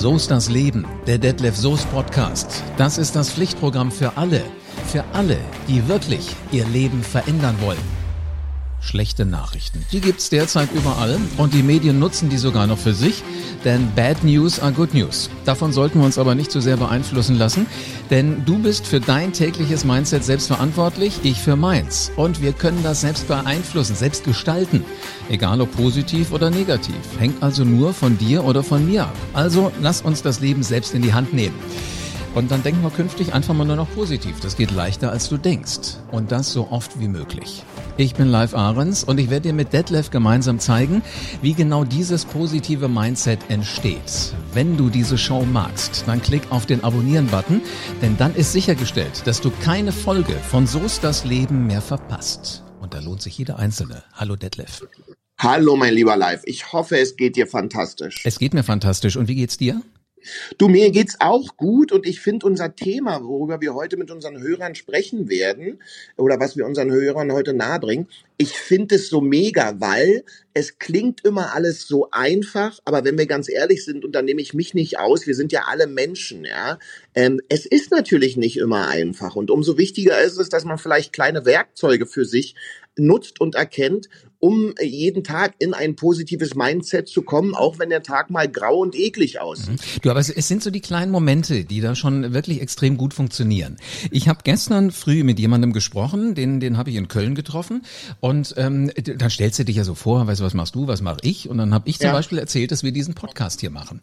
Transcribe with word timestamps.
So 0.00 0.16
ist 0.16 0.30
das 0.30 0.48
Leben, 0.48 0.86
der 1.06 1.18
Detlef 1.18 1.54
Soest 1.54 1.90
Podcast. 1.90 2.64
Das 2.78 2.96
ist 2.96 3.16
das 3.16 3.30
Pflichtprogramm 3.30 3.92
für 3.92 4.16
alle, 4.16 4.42
für 4.86 5.04
alle, 5.12 5.36
die 5.68 5.86
wirklich 5.88 6.34
ihr 6.52 6.66
Leben 6.68 7.02
verändern 7.02 7.56
wollen 7.60 7.99
schlechte 8.80 9.24
Nachrichten. 9.24 9.84
Die 9.92 10.00
gibt's 10.00 10.30
derzeit 10.30 10.70
überall 10.72 11.18
und 11.36 11.54
die 11.54 11.62
Medien 11.62 11.98
nutzen 11.98 12.28
die 12.28 12.38
sogar 12.38 12.66
noch 12.66 12.78
für 12.78 12.94
sich, 12.94 13.22
denn 13.64 13.92
Bad 13.94 14.24
News 14.24 14.58
are 14.60 14.72
Good 14.72 14.94
News. 14.94 15.30
Davon 15.44 15.72
sollten 15.72 15.98
wir 15.98 16.06
uns 16.06 16.18
aber 16.18 16.34
nicht 16.34 16.50
zu 16.50 16.60
sehr 16.60 16.76
beeinflussen 16.76 17.36
lassen, 17.36 17.66
denn 18.10 18.44
du 18.44 18.58
bist 18.58 18.86
für 18.86 19.00
dein 19.00 19.32
tägliches 19.32 19.84
Mindset 19.84 20.24
selbst 20.24 20.48
verantwortlich, 20.48 21.20
ich 21.22 21.38
für 21.38 21.56
meins. 21.56 22.10
Und 22.16 22.42
wir 22.42 22.52
können 22.52 22.82
das 22.82 23.02
selbst 23.02 23.28
beeinflussen, 23.28 23.94
selbst 23.94 24.24
gestalten, 24.24 24.84
egal 25.28 25.60
ob 25.60 25.74
positiv 25.76 26.32
oder 26.32 26.50
negativ. 26.50 26.96
Hängt 27.18 27.42
also 27.42 27.64
nur 27.64 27.94
von 27.94 28.18
dir 28.18 28.44
oder 28.44 28.62
von 28.62 28.86
mir 28.86 29.04
ab. 29.04 29.16
Also 29.34 29.72
lass 29.80 30.02
uns 30.02 30.22
das 30.22 30.40
Leben 30.40 30.62
selbst 30.62 30.94
in 30.94 31.02
die 31.02 31.12
Hand 31.12 31.32
nehmen. 31.32 31.54
Und 32.32 32.52
dann 32.52 32.62
denken 32.62 32.82
wir 32.82 32.90
künftig 32.90 33.34
einfach 33.34 33.54
mal 33.54 33.64
nur 33.64 33.74
noch 33.74 33.92
positiv. 33.92 34.38
Das 34.40 34.56
geht 34.56 34.70
leichter, 34.70 35.10
als 35.10 35.28
du 35.28 35.36
denkst. 35.36 35.98
Und 36.12 36.30
das 36.30 36.52
so 36.52 36.68
oft 36.70 37.00
wie 37.00 37.08
möglich. 37.08 37.64
Ich 37.96 38.14
bin 38.14 38.28
Live 38.28 38.54
Ahrens 38.54 39.02
und 39.02 39.18
ich 39.18 39.30
werde 39.30 39.48
dir 39.48 39.52
mit 39.52 39.72
Detlef 39.72 40.10
gemeinsam 40.10 40.60
zeigen, 40.60 41.02
wie 41.42 41.54
genau 41.54 41.82
dieses 41.84 42.24
positive 42.24 42.88
Mindset 42.88 43.40
entsteht. 43.48 44.32
Wenn 44.54 44.76
du 44.76 44.90
diese 44.90 45.18
Show 45.18 45.44
magst, 45.44 46.04
dann 46.06 46.22
klick 46.22 46.42
auf 46.50 46.66
den 46.66 46.84
Abonnieren-Button, 46.84 47.62
denn 48.00 48.16
dann 48.16 48.34
ist 48.36 48.52
sichergestellt, 48.52 49.26
dass 49.26 49.40
du 49.40 49.50
keine 49.62 49.90
Folge 49.90 50.34
von 50.34 50.68
So 50.68 50.78
ist 50.78 51.02
das 51.02 51.24
Leben 51.24 51.66
mehr 51.66 51.82
verpasst. 51.82 52.62
Und 52.80 52.94
da 52.94 53.00
lohnt 53.00 53.22
sich 53.22 53.36
jede 53.36 53.56
einzelne. 53.56 54.04
Hallo 54.14 54.36
Detlef. 54.36 54.86
Hallo 55.36 55.76
mein 55.76 55.94
lieber 55.94 56.16
Live. 56.16 56.42
Ich 56.44 56.72
hoffe, 56.72 56.96
es 56.98 57.16
geht 57.16 57.34
dir 57.34 57.48
fantastisch. 57.48 58.22
Es 58.24 58.38
geht 58.38 58.54
mir 58.54 58.62
fantastisch. 58.62 59.16
Und 59.16 59.26
wie 59.26 59.34
geht's 59.34 59.56
dir? 59.56 59.82
Du, 60.58 60.68
mir 60.68 60.90
geht's 60.90 61.16
auch 61.20 61.56
gut 61.56 61.92
und 61.92 62.06
ich 62.06 62.20
finde 62.20 62.46
unser 62.46 62.74
Thema, 62.74 63.24
worüber 63.24 63.60
wir 63.60 63.74
heute 63.74 63.96
mit 63.96 64.10
unseren 64.10 64.40
Hörern 64.40 64.74
sprechen 64.74 65.28
werden 65.28 65.82
oder 66.16 66.38
was 66.40 66.56
wir 66.56 66.66
unseren 66.66 66.90
Hörern 66.90 67.32
heute 67.32 67.54
nahebringen, 67.54 68.08
ich 68.36 68.52
finde 68.52 68.94
es 68.94 69.08
so 69.08 69.20
mega, 69.20 69.80
weil 69.80 70.24
es 70.54 70.78
klingt 70.78 71.24
immer 71.24 71.54
alles 71.54 71.86
so 71.86 72.10
einfach, 72.10 72.78
aber 72.84 73.04
wenn 73.04 73.18
wir 73.18 73.26
ganz 73.26 73.48
ehrlich 73.48 73.84
sind, 73.84 74.04
und 74.04 74.14
da 74.14 74.22
nehme 74.22 74.40
ich 74.40 74.54
mich 74.54 74.74
nicht 74.74 74.98
aus, 74.98 75.26
wir 75.26 75.34
sind 75.34 75.52
ja 75.52 75.64
alle 75.68 75.86
Menschen, 75.86 76.44
ja, 76.44 76.78
ähm, 77.14 77.40
es 77.48 77.66
ist 77.66 77.90
natürlich 77.90 78.36
nicht 78.36 78.56
immer 78.56 78.88
einfach 78.88 79.36
und 79.36 79.50
umso 79.50 79.78
wichtiger 79.78 80.20
ist 80.20 80.38
es, 80.38 80.48
dass 80.48 80.64
man 80.64 80.78
vielleicht 80.78 81.12
kleine 81.12 81.44
Werkzeuge 81.44 82.06
für 82.06 82.24
sich 82.24 82.54
nutzt 83.00 83.40
und 83.40 83.54
erkennt, 83.54 84.08
um 84.40 84.72
jeden 84.82 85.22
Tag 85.22 85.54
in 85.58 85.74
ein 85.74 85.96
positives 85.96 86.54
Mindset 86.54 87.08
zu 87.08 87.22
kommen, 87.22 87.54
auch 87.54 87.78
wenn 87.78 87.90
der 87.90 88.02
Tag 88.02 88.30
mal 88.30 88.48
grau 88.48 88.78
und 88.78 88.94
eklig 88.94 89.38
aussieht. 89.38 89.72
Mhm. 89.72 90.00
Du, 90.02 90.10
aber 90.10 90.18
es, 90.18 90.30
es, 90.30 90.48
sind 90.48 90.62
so 90.62 90.70
die 90.70 90.80
kleinen 90.80 91.12
Momente, 91.12 91.64
die 91.64 91.80
da 91.80 91.94
schon 91.94 92.32
wirklich 92.32 92.62
extrem 92.62 92.96
gut 92.96 93.12
funktionieren. 93.12 93.76
Ich 94.10 94.28
habe 94.28 94.40
gestern 94.42 94.90
früh 94.90 95.22
mit 95.24 95.38
jemandem 95.38 95.74
gesprochen, 95.74 96.34
den, 96.34 96.58
den 96.58 96.78
habe 96.78 96.88
ich 96.90 96.96
in 96.96 97.08
Köln 97.08 97.34
getroffen 97.34 97.82
und 98.20 98.54
ähm, 98.56 98.90
dann 98.94 99.30
stellst 99.30 99.58
du 99.58 99.64
dich 99.64 99.76
ja 99.76 99.84
so 99.84 99.94
vor, 99.94 100.26
weißt 100.26 100.40
du, 100.40 100.44
was 100.44 100.54
machst 100.54 100.74
du, 100.74 100.86
was 100.86 101.02
mache 101.02 101.18
ich? 101.22 101.48
Und 101.48 101.58
dann 101.58 101.74
habe 101.74 101.88
ich 101.88 101.98
zum 101.98 102.06
ja. 102.06 102.12
Beispiel 102.12 102.38
erzählt, 102.38 102.72
dass 102.72 102.82
wir 102.82 102.92
diesen 102.92 103.14
Podcast 103.14 103.60
hier 103.60 103.70
machen. 103.70 104.00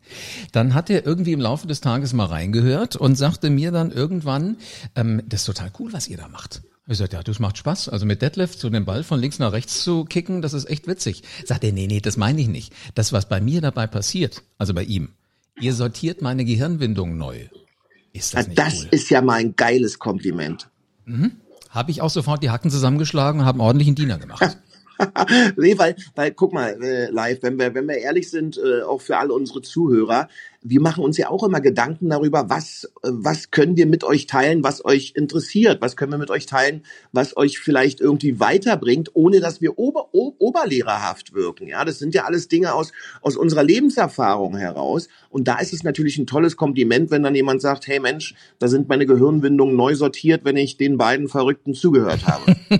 Dann 0.51 0.75
hat 0.75 0.91
er 0.91 1.05
irgendwie 1.05 1.33
im 1.33 1.41
Laufe 1.41 1.65
des 1.65 1.81
Tages 1.81 2.13
mal 2.13 2.25
reingehört 2.25 2.95
und 2.95 3.15
sagte 3.15 3.49
mir 3.49 3.71
dann 3.71 3.91
irgendwann, 3.91 4.57
ähm, 4.95 5.23
das 5.27 5.41
ist 5.41 5.45
total 5.47 5.71
cool, 5.79 5.93
was 5.93 6.07
ihr 6.07 6.17
da 6.17 6.27
macht. 6.27 6.61
Ich 6.89 6.97
sagte, 6.97 7.17
ja, 7.17 7.23
das 7.23 7.39
macht 7.39 7.57
Spaß. 7.57 7.89
Also 7.89 8.05
mit 8.05 8.21
Deadlift 8.21 8.59
so 8.59 8.69
den 8.69 8.85
Ball 8.85 9.03
von 9.03 9.19
links 9.19 9.39
nach 9.39 9.51
rechts 9.51 9.83
zu 9.83 10.05
kicken, 10.05 10.41
das 10.41 10.53
ist 10.53 10.69
echt 10.69 10.87
witzig. 10.87 11.23
Sagt 11.45 11.63
er, 11.65 11.73
nee, 11.73 11.85
nee, 11.87 11.99
das 11.99 12.15
meine 12.15 12.39
ich 12.39 12.47
nicht. 12.47 12.73
Das, 12.95 13.11
was 13.11 13.27
bei 13.27 13.41
mir 13.41 13.59
dabei 13.59 13.87
passiert, 13.87 14.43
also 14.57 14.73
bei 14.73 14.83
ihm, 14.83 15.09
ihr 15.59 15.73
sortiert 15.73 16.21
meine 16.21 16.45
Gehirnwindung 16.45 17.17
neu. 17.17 17.47
Ist 18.13 18.33
das 18.33 18.47
nicht 18.47 18.57
Das 18.57 18.83
cool? 18.83 18.87
ist 18.91 19.09
ja 19.09 19.21
mal 19.21 19.35
ein 19.35 19.55
geiles 19.55 19.99
Kompliment. 19.99 20.69
Mhm. 21.05 21.33
Habe 21.69 21.91
ich 21.91 22.01
auch 22.01 22.09
sofort 22.09 22.41
die 22.41 22.49
Hacken 22.49 22.71
zusammengeschlagen 22.71 23.41
und 23.41 23.45
habe 23.45 23.57
einen 23.57 23.67
ordentlichen 23.67 23.95
Diener 23.95 24.17
gemacht. 24.17 24.57
nee, 25.57 25.77
weil, 25.77 25.95
weil, 26.15 26.31
guck 26.31 26.53
mal, 26.53 26.81
äh, 26.81 27.11
live, 27.11 27.43
wenn 27.43 27.59
wir, 27.59 27.75
wenn 27.75 27.87
wir 27.87 27.97
ehrlich 27.97 28.29
sind, 28.31 28.57
äh, 28.57 28.81
auch 28.81 29.01
für 29.01 29.17
alle 29.17 29.33
unsere 29.33 29.61
Zuhörer, 29.61 30.29
wir 30.63 30.81
machen 30.81 31.03
uns 31.03 31.17
ja 31.17 31.29
auch 31.29 31.43
immer 31.43 31.61
Gedanken 31.61 32.09
darüber, 32.09 32.49
was, 32.49 32.85
äh, 33.03 33.09
was 33.11 33.51
können 33.51 33.77
wir 33.77 33.85
mit 33.85 34.03
euch 34.03 34.27
teilen, 34.27 34.63
was 34.63 34.83
euch 34.83 35.13
interessiert, 35.15 35.81
was 35.81 35.95
können 35.95 36.11
wir 36.11 36.17
mit 36.17 36.29
euch 36.29 36.45
teilen, 36.45 36.83
was 37.11 37.37
euch 37.37 37.59
vielleicht 37.59 38.01
irgendwie 38.01 38.39
weiterbringt, 38.39 39.11
ohne 39.13 39.39
dass 39.39 39.61
wir 39.61 39.77
ober, 39.77 40.09
oberlehrerhaft 40.13 41.33
wirken. 41.33 41.67
Ja, 41.67 41.85
das 41.85 41.99
sind 41.99 42.15
ja 42.15 42.25
alles 42.25 42.47
Dinge 42.47 42.73
aus, 42.73 42.91
aus 43.21 43.35
unserer 43.35 43.63
Lebenserfahrung 43.63 44.57
heraus. 44.57 45.07
Und 45.29 45.47
da 45.47 45.59
ist 45.59 45.73
es 45.73 45.83
natürlich 45.83 46.17
ein 46.17 46.27
tolles 46.27 46.57
Kompliment, 46.57 47.11
wenn 47.11 47.23
dann 47.23 47.35
jemand 47.35 47.61
sagt, 47.61 47.87
hey 47.87 47.99
Mensch, 47.99 48.35
da 48.59 48.67
sind 48.67 48.87
meine 48.89 49.05
Gehirnwindungen 49.05 49.75
neu 49.75 49.95
sortiert, 49.95 50.45
wenn 50.45 50.57
ich 50.57 50.77
den 50.77 50.97
beiden 50.97 51.27
Verrückten 51.27 51.73
zugehört 51.73 52.25
habe. 52.27 52.55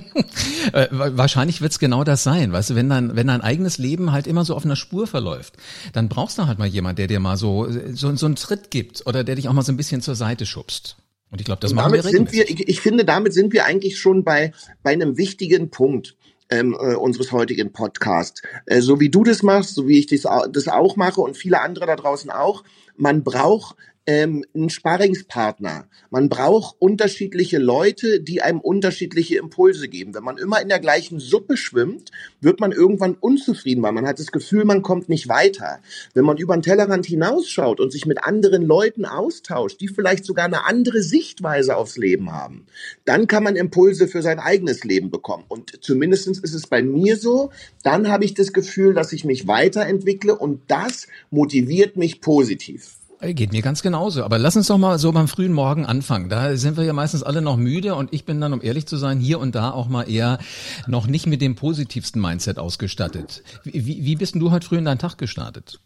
Äh, 0.73 0.87
wahrscheinlich 0.91 1.61
wird's 1.61 1.79
genau 1.79 2.03
das 2.03 2.23
sein. 2.23 2.51
Weißt 2.51 2.71
du, 2.71 2.75
wenn 2.75 2.89
dein, 2.89 3.15
wenn 3.15 3.27
dein 3.27 3.39
eigenes 3.39 3.77
Leben 3.77 4.11
halt 4.11 4.27
immer 4.27 4.43
so 4.43 4.53
auf 4.53 4.65
einer 4.65 4.75
Spur 4.75 5.07
verläuft, 5.07 5.55
dann 5.93 6.09
brauchst 6.09 6.37
du 6.37 6.45
halt 6.45 6.59
mal 6.59 6.67
jemand, 6.67 6.99
der 6.99 7.07
dir 7.07 7.21
mal 7.21 7.37
so 7.37 7.66
so, 7.69 8.15
so 8.15 8.25
einen 8.25 8.35
Tritt 8.35 8.71
gibt 8.71 9.05
oder 9.05 9.23
der 9.23 9.35
dich 9.35 9.47
auch 9.47 9.53
mal 9.53 9.61
so 9.61 9.71
ein 9.71 9.77
bisschen 9.77 10.01
zur 10.01 10.15
Seite 10.15 10.45
schubst. 10.45 10.97
Und 11.29 11.39
ich 11.41 11.45
glaube, 11.45 11.59
das 11.61 11.73
machen 11.73 11.91
damit 11.91 12.05
wir 12.05 12.11
sind 12.11 12.31
wir, 12.31 12.49
ich, 12.49 12.67
ich 12.67 12.81
finde, 12.81 13.03
damit 13.03 13.33
sind 13.33 13.53
wir 13.53 13.65
eigentlich 13.65 13.99
schon 13.99 14.23
bei, 14.23 14.53
bei 14.83 14.91
einem 14.91 15.17
wichtigen 15.17 15.69
Punkt. 15.69 16.15
Ähm, 16.49 16.77
äh, 16.79 16.95
unseres 16.95 17.33
heutigen 17.33 17.73
Podcasts. 17.73 18.41
Äh, 18.67 18.79
so 18.79 19.01
wie 19.01 19.09
du 19.09 19.25
das 19.25 19.43
machst, 19.43 19.75
so 19.75 19.85
wie 19.85 19.99
ich 19.99 20.07
das, 20.07 20.21
das 20.49 20.69
auch 20.69 20.95
mache 20.95 21.19
und 21.19 21.35
viele 21.35 21.59
andere 21.59 21.85
da 21.85 21.97
draußen 21.97 22.29
auch, 22.29 22.63
man 22.95 23.25
braucht 23.25 23.75
ähm, 24.07 24.45
ein 24.55 24.69
Sparringspartner. 24.69 25.87
Man 26.09 26.29
braucht 26.29 26.77
unterschiedliche 26.79 27.59
Leute, 27.59 28.21
die 28.21 28.41
einem 28.41 28.61
unterschiedliche 28.61 29.37
Impulse 29.37 29.89
geben. 29.89 30.15
Wenn 30.15 30.23
man 30.23 30.37
immer 30.37 30.61
in 30.61 30.69
der 30.69 30.79
gleichen 30.79 31.19
Suppe 31.19 31.57
schwimmt, 31.57 32.11
wird 32.39 32.61
man 32.61 32.71
irgendwann 32.71 33.15
unzufrieden, 33.15 33.83
weil 33.83 33.91
man 33.91 34.07
hat 34.07 34.19
das 34.19 34.31
Gefühl, 34.31 34.63
man 34.63 34.81
kommt 34.81 35.09
nicht 35.09 35.27
weiter. 35.27 35.79
Wenn 36.13 36.23
man 36.23 36.37
über 36.37 36.55
den 36.55 36.61
Tellerrand 36.61 37.05
hinausschaut 37.05 37.81
und 37.81 37.91
sich 37.91 38.05
mit 38.05 38.23
anderen 38.23 38.63
Leuten 38.63 39.03
austauscht, 39.03 39.81
die 39.81 39.89
vielleicht 39.89 40.23
sogar 40.23 40.45
eine 40.45 40.65
andere 40.65 41.01
Sichtweise 41.01 41.75
aufs 41.75 41.97
Leben 41.97 42.31
haben, 42.31 42.65
dann 43.03 43.27
kann 43.27 43.43
man 43.43 43.57
Impulse 43.57 44.07
für 44.07 44.21
sein 44.21 44.39
eigenes 44.39 44.85
Leben 44.85 45.11
bekommen. 45.11 45.43
Und 45.49 45.83
zumindest 45.83 46.27
ist 46.27 46.53
es 46.53 46.67
bei 46.67 46.81
mir 46.81 47.17
so, 47.17 47.51
dann 47.83 48.07
habe 48.07 48.23
ich 48.23 48.33
das 48.33 48.53
Gefühl, 48.53 48.93
dass 48.93 49.11
ich 49.11 49.25
mich 49.25 49.47
weiterentwickle 49.47 50.37
und 50.37 50.61
das 50.67 51.07
motiviert 51.29 51.97
mich 51.97 52.21
positiv. 52.21 52.97
Geht 53.19 53.51
mir 53.51 53.63
ganz 53.63 53.81
genauso. 53.81 54.23
Aber 54.23 54.37
lass 54.37 54.55
uns 54.55 54.67
doch 54.67 54.77
mal 54.77 54.99
so 54.99 55.11
beim 55.11 55.27
frühen 55.27 55.51
Morgen 55.51 55.85
anfangen. 55.85 56.29
Da 56.29 56.55
sind 56.55 56.77
wir 56.77 56.83
ja 56.83 56.93
meistens 56.93 57.23
alle 57.23 57.41
noch 57.41 57.57
müde 57.57 57.95
und 57.95 58.13
ich 58.13 58.25
bin 58.25 58.39
dann, 58.39 58.53
um 58.53 58.61
ehrlich 58.61 58.85
zu 58.85 58.95
sein, 58.95 59.19
hier 59.19 59.39
und 59.39 59.55
da 59.55 59.71
auch 59.71 59.87
mal 59.87 60.03
eher 60.03 60.37
noch 60.85 61.07
nicht 61.07 61.25
mit 61.25 61.41
dem 61.41 61.55
positivsten 61.55 62.21
Mindset 62.21 62.59
ausgestattet. 62.59 63.43
Wie, 63.63 64.05
wie 64.05 64.15
bist 64.15 64.35
denn 64.35 64.41
du 64.41 64.51
heute 64.51 64.67
früh 64.67 64.77
in 64.77 64.85
deinen 64.85 64.99
Tag 64.99 65.17
gestartet? 65.17 65.79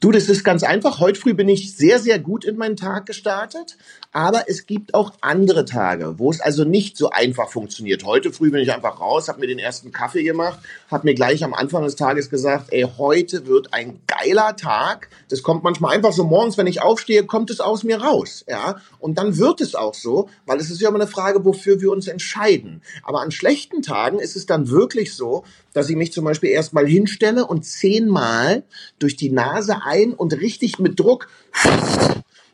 Du, 0.00 0.10
das 0.10 0.28
ist 0.28 0.44
ganz 0.44 0.62
einfach. 0.62 1.00
Heute 1.00 1.20
früh 1.20 1.34
bin 1.34 1.48
ich 1.48 1.76
sehr, 1.76 1.98
sehr 1.98 2.18
gut 2.18 2.44
in 2.44 2.56
meinen 2.56 2.76
Tag 2.76 3.06
gestartet. 3.06 3.76
Aber 4.12 4.48
es 4.48 4.66
gibt 4.66 4.94
auch 4.94 5.12
andere 5.20 5.64
Tage, 5.64 6.18
wo 6.18 6.30
es 6.30 6.40
also 6.40 6.64
nicht 6.64 6.96
so 6.96 7.10
einfach 7.10 7.48
funktioniert. 7.48 8.04
Heute 8.04 8.32
früh 8.32 8.50
bin 8.50 8.60
ich 8.60 8.72
einfach 8.72 9.00
raus, 9.00 9.28
habe 9.28 9.40
mir 9.40 9.46
den 9.46 9.60
ersten 9.60 9.92
Kaffee 9.92 10.24
gemacht, 10.24 10.58
habe 10.90 11.06
mir 11.06 11.14
gleich 11.14 11.44
am 11.44 11.54
Anfang 11.54 11.84
des 11.84 11.94
Tages 11.94 12.28
gesagt, 12.28 12.72
ey, 12.72 12.88
heute 12.98 13.46
wird 13.46 13.72
ein 13.72 14.00
geiler 14.08 14.56
Tag. 14.56 15.10
Das 15.28 15.44
kommt 15.44 15.62
manchmal 15.62 15.94
einfach 15.94 16.12
so 16.12 16.24
morgens, 16.24 16.58
wenn 16.58 16.66
ich 16.66 16.82
aufstehe, 16.82 17.24
kommt 17.24 17.50
es 17.50 17.60
aus 17.60 17.84
mir 17.84 18.02
raus. 18.02 18.44
Ja, 18.48 18.80
und 18.98 19.16
dann 19.18 19.38
wird 19.38 19.60
es 19.60 19.76
auch 19.76 19.94
so, 19.94 20.28
weil 20.44 20.58
es 20.58 20.70
ist 20.70 20.80
ja 20.80 20.88
immer 20.88 20.98
eine 21.00 21.06
Frage, 21.06 21.44
wofür 21.44 21.80
wir 21.80 21.92
uns 21.92 22.08
entscheiden. 22.08 22.82
Aber 23.04 23.20
an 23.20 23.30
schlechten 23.30 23.82
Tagen 23.82 24.18
ist 24.18 24.34
es 24.34 24.46
dann 24.46 24.70
wirklich 24.70 25.14
so, 25.14 25.44
dass 25.72 25.88
ich 25.88 25.96
mich 25.96 26.12
zum 26.12 26.24
Beispiel 26.24 26.50
erstmal 26.50 26.86
hinstelle 26.86 27.46
und 27.46 27.64
zehnmal 27.64 28.64
durch 28.98 29.16
die 29.16 29.30
Nase 29.30 29.82
ein 29.84 30.12
und 30.12 30.32
richtig 30.40 30.78
mit 30.78 30.98
Druck 30.98 31.28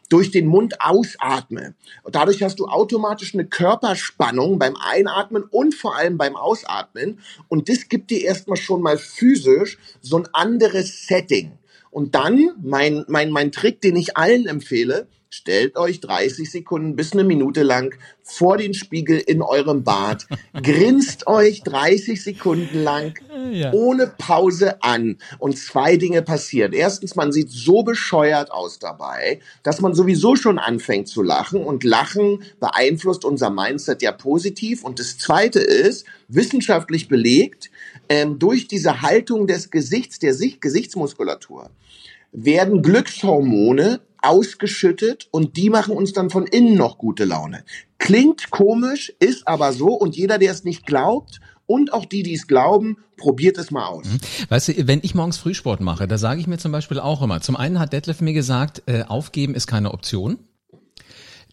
durch 0.09 0.31
den 0.31 0.47
Mund 0.47 0.81
ausatme. 0.81 1.75
Und 2.03 2.15
dadurch 2.15 2.43
hast 2.43 2.59
du 2.59 2.67
automatisch 2.67 3.35
eine 3.35 3.47
Körperspannung 3.47 4.59
beim 4.59 4.77
Einatmen 4.77 5.43
und 5.43 5.75
vor 5.75 5.97
allem 5.97 6.17
beim 6.17 6.37
Ausatmen. 6.37 7.21
Und 7.49 7.69
das 7.69 7.89
gibt 7.89 8.11
dir 8.11 8.23
erstmal 8.23 8.57
schon 8.57 8.83
mal 8.83 8.99
physisch 8.99 9.79
so 10.01 10.19
ein 10.19 10.29
anderes 10.33 11.07
Setting. 11.07 11.59
Und 11.91 12.15
dann 12.15 12.51
mein, 12.63 13.05
mein, 13.09 13.31
mein 13.31 13.53
Trick, 13.53 13.81
den 13.81 13.97
ich 13.97 14.17
allen 14.17 14.47
empfehle, 14.47 15.09
Stellt 15.29 15.77
euch 15.77 16.01
30 16.01 16.51
Sekunden 16.51 16.95
bis 16.95 17.13
eine 17.13 17.25
Minute 17.25 17.65
lang 17.65 17.95
vor 18.23 18.57
den 18.57 18.75
Spiegel 18.75 19.19
in 19.19 19.43
eurem 19.43 19.83
Bad, 19.83 20.27
grinst 20.63 21.27
euch 21.27 21.63
30 21.63 22.23
Sekunden 22.23 22.83
lang 22.83 23.15
ja. 23.51 23.73
ohne 23.73 24.07
Pause 24.07 24.83
an 24.83 25.19
und 25.39 25.59
zwei 25.59 25.97
Dinge 25.97 26.23
passieren. 26.23 26.73
Erstens, 26.73 27.17
man 27.17 27.33
sieht 27.33 27.51
so 27.51 27.83
bescheuert 27.83 28.53
aus 28.53 28.79
dabei, 28.79 29.41
dass 29.65 29.81
man 29.81 29.95
sowieso 29.95 30.37
schon 30.37 30.59
anfängt 30.59 31.09
zu 31.09 31.23
lachen 31.23 31.65
und 31.65 31.83
Lachen 31.83 32.45
beeinflusst 32.61 33.25
unser 33.25 33.51
Mindset 33.51 34.03
ja 34.03 34.13
positiv. 34.13 34.85
Und 34.85 35.01
das 35.01 35.19
zweite 35.19 35.59
ist, 35.59 36.07
wissenschaftlich 36.29 37.09
belegt, 37.09 37.71
ähm, 38.09 38.39
durch 38.39 38.69
diese 38.69 39.03
Haltung 39.03 39.47
des 39.47 39.71
Gesichts, 39.71 40.19
der 40.19 40.35
Sich 40.35 40.61
Gesichtsmuskulatur, 40.61 41.71
werden 42.33 42.83
Glückshormone 42.83 44.01
ausgeschüttet 44.23 45.29
und 45.31 45.57
die 45.57 45.71
machen 45.71 45.97
uns 45.97 46.13
dann 46.13 46.31
von 46.31 46.47
innen 46.47 46.77
noch 46.77 46.99
gute 46.99 47.25
Laune. 47.25 47.65
Klingt 47.99 48.51
komisch, 48.51 49.13
ist 49.21 49.49
aber 49.49 49.73
so 49.73 49.89
und 49.89 50.17
jeder, 50.17 50.39
der 50.39 50.53
es 50.53 50.65
nicht 50.65 50.87
glaubt 50.87 51.41
und 51.67 51.93
auch 51.93 52.05
die, 52.05 52.23
die 52.23 52.35
es 52.35 52.47
glauben, 52.47 52.99
probiert 53.17 53.59
es 53.59 53.71
mal 53.71 53.87
aus. 53.87 54.07
Mhm. 54.07 54.21
Weißt 54.49 54.69
du, 54.69 54.87
wenn 54.87 55.01
ich 55.03 55.15
morgens 55.15 55.39
Frühsport 55.39 55.81
mache, 55.81 56.07
da 56.07 56.19
sage 56.19 56.41
ich 56.41 56.47
mir 56.47 56.59
zum 56.59 56.73
Beispiel 56.73 57.01
auch 57.01 57.23
immer, 57.23 57.41
zum 57.41 57.57
einen 57.57 57.79
hat 57.79 57.93
Detlef 57.93 58.21
mir 58.21 58.33
gesagt, 58.33 58.83
äh, 58.87 59.03
aufgeben 59.03 59.55
ist 59.55 59.67
keine 59.67 59.93
Option. 59.93 60.39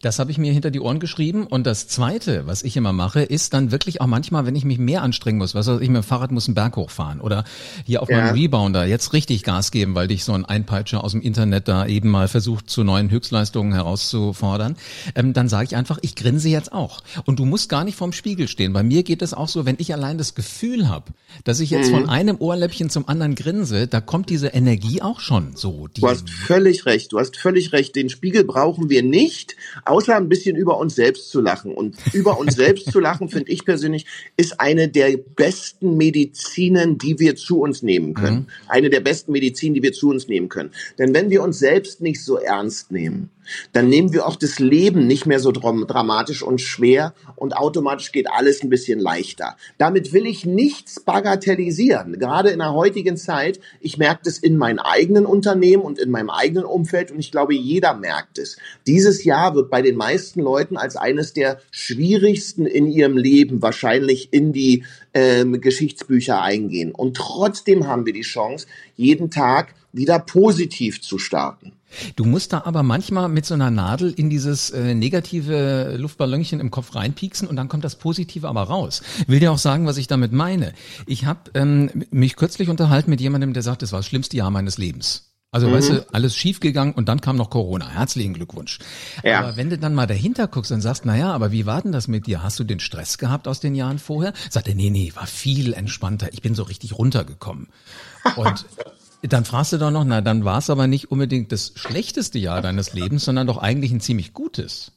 Das 0.03 0.19
habe 0.19 0.31
ich 0.31 0.37
mir 0.37 0.51
hinter 0.51 0.69
die 0.69 0.81
Ohren 0.81 0.99
geschrieben. 0.99 1.47
Und 1.47 1.65
das 1.65 1.87
Zweite, 1.87 2.45
was 2.45 2.61
ich 2.61 2.75
immer 2.75 2.91
mache, 2.91 3.21
ist 3.21 3.53
dann 3.53 3.71
wirklich 3.71 4.01
auch 4.01 4.05
manchmal, 4.05 4.45
wenn 4.45 4.55
ich 4.55 4.65
mich 4.65 4.77
mehr 4.77 5.01
anstrengen 5.01 5.37
muss, 5.37 5.55
was 5.55 5.67
weiß 5.67 5.79
ich, 5.79 5.87
mit 5.87 5.95
dem 5.95 6.03
Fahrrad 6.03 6.29
muss 6.31 6.47
einen 6.47 6.55
Berg 6.55 6.75
hochfahren 6.75 7.21
oder 7.21 7.45
hier 7.85 8.01
auf 8.01 8.09
ja. 8.09 8.17
meinem 8.17 8.33
Rebounder 8.33 8.85
jetzt 8.85 9.13
richtig 9.13 9.43
Gas 9.43 9.71
geben, 9.71 9.95
weil 9.95 10.09
dich 10.09 10.25
so 10.25 10.33
ein 10.33 10.43
Einpeitscher 10.43 11.05
aus 11.05 11.13
dem 11.13 11.21
Internet 11.21 11.69
da 11.69 11.87
eben 11.87 12.09
mal 12.09 12.27
versucht, 12.27 12.69
zu 12.69 12.83
neuen 12.83 13.09
Höchstleistungen 13.11 13.71
herauszufordern, 13.71 14.75
ähm, 15.15 15.31
dann 15.31 15.47
sage 15.47 15.67
ich 15.67 15.75
einfach, 15.77 15.99
ich 16.01 16.15
grinse 16.15 16.49
jetzt 16.49 16.73
auch. 16.73 17.01
Und 17.23 17.39
du 17.39 17.45
musst 17.45 17.69
gar 17.69 17.85
nicht 17.85 17.97
vorm 17.97 18.11
Spiegel 18.11 18.49
stehen. 18.49 18.73
Bei 18.73 18.83
mir 18.83 19.03
geht 19.03 19.21
es 19.21 19.33
auch 19.33 19.47
so, 19.47 19.65
wenn 19.65 19.77
ich 19.79 19.93
allein 19.93 20.17
das 20.17 20.35
Gefühl 20.35 20.89
habe, 20.89 21.13
dass 21.45 21.61
ich 21.61 21.69
jetzt 21.69 21.87
mhm. 21.87 21.95
von 21.95 22.09
einem 22.09 22.35
Ohrläppchen 22.39 22.89
zum 22.89 23.07
anderen 23.07 23.35
grinse, 23.35 23.87
da 23.87 24.01
kommt 24.01 24.29
diese 24.29 24.47
Energie 24.47 25.01
auch 25.01 25.21
schon 25.21 25.55
so. 25.55 25.87
du 25.93 26.09
hast 26.09 26.29
völlig 26.29 26.85
recht, 26.85 27.13
du 27.13 27.19
hast 27.19 27.37
völlig 27.37 27.71
recht. 27.71 27.95
Den 27.95 28.09
Spiegel 28.09 28.43
brauchen 28.43 28.89
wir 28.89 29.01
nicht 29.01 29.55
außer 29.93 30.15
ein 30.15 30.27
bisschen 30.27 30.55
über 30.55 30.79
uns 30.79 30.95
selbst 30.95 31.29
zu 31.29 31.39
lachen. 31.39 31.71
Und 31.71 31.97
über 32.13 32.39
uns 32.39 32.55
selbst 32.55 32.91
zu 32.91 32.99
lachen, 32.99 33.29
finde 33.29 33.51
ich 33.51 33.63
persönlich, 33.63 34.07
ist 34.37 34.59
eine 34.59 34.89
der 34.89 35.17
besten 35.17 35.97
Medizinen, 35.97 36.97
die 36.97 37.19
wir 37.19 37.35
zu 37.35 37.61
uns 37.61 37.83
nehmen 37.83 38.15
können. 38.15 38.37
Mhm. 38.37 38.47
Eine 38.69 38.89
der 38.89 39.01
besten 39.01 39.33
Medizinen, 39.33 39.75
die 39.75 39.83
wir 39.83 39.93
zu 39.93 40.09
uns 40.09 40.27
nehmen 40.27 40.49
können. 40.49 40.71
Denn 40.97 41.13
wenn 41.13 41.29
wir 41.29 41.43
uns 41.43 41.59
selbst 41.59 42.01
nicht 42.01 42.23
so 42.23 42.37
ernst 42.37 42.91
nehmen, 42.91 43.29
dann 43.71 43.89
nehmen 43.89 44.13
wir 44.13 44.27
auch 44.27 44.35
das 44.35 44.59
Leben 44.59 45.07
nicht 45.07 45.25
mehr 45.25 45.39
so 45.39 45.51
dramatisch 45.51 46.43
und 46.43 46.61
schwer 46.61 47.13
und 47.35 47.55
automatisch 47.55 48.11
geht 48.11 48.29
alles 48.29 48.63
ein 48.63 48.69
bisschen 48.69 48.99
leichter. 48.99 49.55
Damit 49.77 50.13
will 50.13 50.25
ich 50.25 50.45
nichts 50.45 50.99
bagatellisieren. 50.99 52.19
Gerade 52.19 52.49
in 52.49 52.59
der 52.59 52.73
heutigen 52.73 53.17
Zeit, 53.17 53.59
ich 53.81 53.97
merke 53.97 54.21
das 54.25 54.37
in 54.37 54.57
meinem 54.57 54.79
eigenen 54.79 55.25
Unternehmen 55.25 55.83
und 55.83 55.99
in 55.99 56.11
meinem 56.11 56.29
eigenen 56.29 56.65
Umfeld 56.65 57.11
und 57.11 57.19
ich 57.19 57.31
glaube, 57.31 57.53
jeder 57.53 57.93
merkt 57.93 58.37
es. 58.37 58.57
Dieses 58.87 59.23
Jahr 59.23 59.55
wird 59.55 59.69
bei 59.69 59.81
den 59.81 59.95
meisten 59.95 60.41
Leuten 60.41 60.77
als 60.77 60.95
eines 60.95 61.33
der 61.33 61.59
schwierigsten 61.71 62.65
in 62.65 62.87
ihrem 62.87 63.17
Leben 63.17 63.61
wahrscheinlich 63.61 64.31
in 64.31 64.53
die 64.53 64.83
ähm, 65.13 65.61
Geschichtsbücher 65.61 66.41
eingehen. 66.41 66.91
Und 66.91 67.17
trotzdem 67.17 67.87
haben 67.87 68.05
wir 68.05 68.13
die 68.13 68.21
Chance, 68.21 68.67
jeden 68.95 69.29
Tag 69.29 69.73
wieder 69.93 70.19
positiv 70.19 71.01
zu 71.01 71.17
starten. 71.17 71.73
Du 72.15 72.25
musst 72.25 72.53
da 72.53 72.63
aber 72.65 72.81
manchmal 72.81 73.29
mit 73.29 73.45
so 73.45 73.53
einer 73.53 73.69
Nadel 73.69 74.11
in 74.11 74.29
dieses 74.29 74.71
äh, 74.71 74.95
negative 74.95 75.95
Luftballonchen 75.97 76.59
im 76.59 76.71
Kopf 76.71 76.95
reinpieksen 76.95 77.47
und 77.47 77.55
dann 77.55 77.69
kommt 77.69 77.83
das 77.83 77.95
Positive 77.95 78.47
aber 78.47 78.63
raus. 78.63 79.03
Will 79.27 79.39
dir 79.39 79.51
auch 79.51 79.59
sagen, 79.59 79.85
was 79.85 79.97
ich 79.97 80.07
damit 80.07 80.31
meine. 80.31 80.73
Ich 81.05 81.25
habe 81.25 81.51
ähm, 81.53 82.05
mich 82.09 82.35
kürzlich 82.35 82.69
unterhalten 82.69 83.11
mit 83.11 83.21
jemandem, 83.21 83.53
der 83.53 83.63
sagt, 83.63 83.83
das 83.83 83.91
war 83.91 83.99
das 83.99 84.07
schlimmste 84.07 84.35
Jahr 84.35 84.49
meines 84.49 84.79
Lebens. 84.79 85.29
Also 85.51 85.67
mhm. 85.67 85.73
weißt 85.73 85.89
du, 85.91 86.07
alles 86.11 86.35
schiefgegangen 86.35 86.95
und 86.95 87.07
dann 87.07 87.21
kam 87.21 87.37
noch 87.37 87.51
Corona. 87.51 87.87
Herzlichen 87.87 88.33
Glückwunsch. 88.33 88.79
Ja. 89.23 89.39
Aber 89.39 89.55
wenn 89.55 89.69
du 89.69 89.77
dann 89.77 89.93
mal 89.93 90.07
dahinter 90.07 90.47
guckst 90.47 90.71
und 90.71 90.81
sagst, 90.81 91.05
na 91.05 91.15
ja, 91.15 91.31
aber 91.31 91.51
wie 91.51 91.67
war 91.67 91.79
denn 91.79 91.91
das 91.91 92.07
mit 92.07 92.25
dir? 92.25 92.41
Hast 92.41 92.59
du 92.59 92.63
den 92.63 92.79
Stress 92.79 93.19
gehabt 93.19 93.47
aus 93.47 93.59
den 93.59 93.75
Jahren 93.75 93.99
vorher? 93.99 94.33
Sagt 94.49 94.67
er, 94.67 94.73
nee, 94.73 94.89
nee, 94.89 95.11
war 95.13 95.27
viel 95.27 95.73
entspannter. 95.73 96.33
Ich 96.33 96.41
bin 96.41 96.55
so 96.55 96.63
richtig 96.63 96.97
runtergekommen. 96.97 97.67
Und 98.35 98.65
Dann 99.23 99.45
fragst 99.45 99.71
du 99.71 99.77
doch 99.77 99.91
noch, 99.91 100.03
na, 100.03 100.19
dann 100.21 100.43
war 100.43 100.59
es 100.59 100.69
aber 100.69 100.87
nicht 100.87 101.09
unbedingt 101.09 101.51
das 101.53 101.71
schlechteste 101.75 102.39
Jahr 102.39 102.61
deines 102.61 102.93
Lebens, 102.93 103.23
sondern 103.23 103.47
doch 103.47 103.57
eigentlich 103.57 103.91
ein 103.91 104.01
ziemlich 104.01 104.33
gutes. 104.33 104.91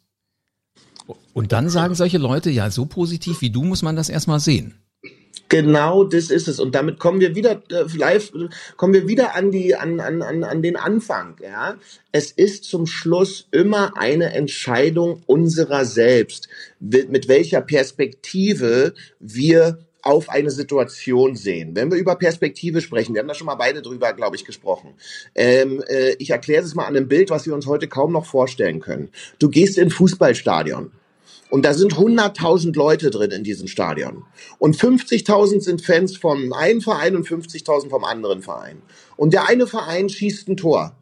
Und 1.33 1.53
dann 1.53 1.69
sagen 1.69 1.95
solche 1.95 2.19
Leute, 2.19 2.51
ja, 2.51 2.71
so 2.71 2.87
positiv 2.87 3.41
wie 3.41 3.51
du 3.51 3.63
muss 3.63 3.83
man 3.83 3.95
das 3.95 4.09
erstmal 4.09 4.41
sehen. 4.41 4.75
Genau, 5.49 6.03
das 6.03 6.31
ist 6.31 6.49
es. 6.49 6.59
Und 6.59 6.75
damit 6.75 6.99
kommen 6.99 7.21
wir 7.21 7.37
wieder 7.37 7.63
äh, 7.71 7.85
live, 7.97 8.33
kommen 8.77 8.95
wir 8.95 9.07
wieder 9.07 9.37
an 9.37 9.53
die, 9.53 9.77
an, 9.77 10.01
an, 10.01 10.23
an, 10.23 10.43
an 10.43 10.63
den 10.63 10.77
Anfang. 10.77 11.37
Ja, 11.41 11.77
es 12.11 12.33
ist 12.33 12.65
zum 12.65 12.87
Schluss 12.87 13.47
immer 13.53 13.97
eine 13.97 14.33
Entscheidung 14.33 15.23
unserer 15.27 15.85
selbst, 15.85 16.49
mit 16.81 17.29
welcher 17.29 17.61
Perspektive 17.61 18.95
wir 19.21 19.79
auf 20.07 20.29
eine 20.29 20.51
Situation 20.51 21.35
sehen. 21.35 21.75
Wenn 21.75 21.91
wir 21.91 21.99
über 21.99 22.15
Perspektive 22.15 22.81
sprechen, 22.81 23.15
wir 23.15 23.21
haben 23.21 23.29
da 23.29 23.35
schon 23.35 23.47
mal 23.47 23.57
beide 23.57 23.83
drüber, 23.83 24.13
glaube 24.13 24.37
ich, 24.37 24.45
gesprochen. 24.45 24.95
Ähm, 25.35 25.83
äh, 25.89 26.15
ich 26.19 26.31
erkläre 26.31 26.63
es 26.63 26.75
mal 26.75 26.85
an 26.85 26.97
einem 26.97 27.09
Bild, 27.09 27.31
was 27.31 27.45
wir 27.45 27.55
uns 27.55 27.67
heute 27.67 27.89
kaum 27.89 28.13
noch 28.13 28.25
vorstellen 28.25 28.81
können. 28.81 29.11
Du 29.41 29.49
gehst 29.49 29.79
in 29.79 29.91
Fußballstadion. 29.91 30.93
Und 31.49 31.65
da 31.65 31.75
sind 31.75 31.95
100.000 31.95 32.75
Leute 32.77 33.11
drin 33.11 33.31
in 33.31 33.45
diesem 33.45 33.69
Stadion. 33.69 34.25
Und 34.59 34.77
50.000 34.77 35.61
sind 35.61 35.83
Fans 35.83 36.17
vom 36.17 36.53
einen 36.53 36.81
Verein 36.81 37.15
und 37.15 37.27
50.000 37.27 37.89
vom 37.89 38.05
anderen 38.05 38.43
Verein. 38.43 38.83
Und 39.17 39.33
der 39.33 39.49
eine 39.49 39.67
Verein 39.67 40.09
schießt 40.09 40.49
ein 40.49 40.57
Tor. 40.57 40.97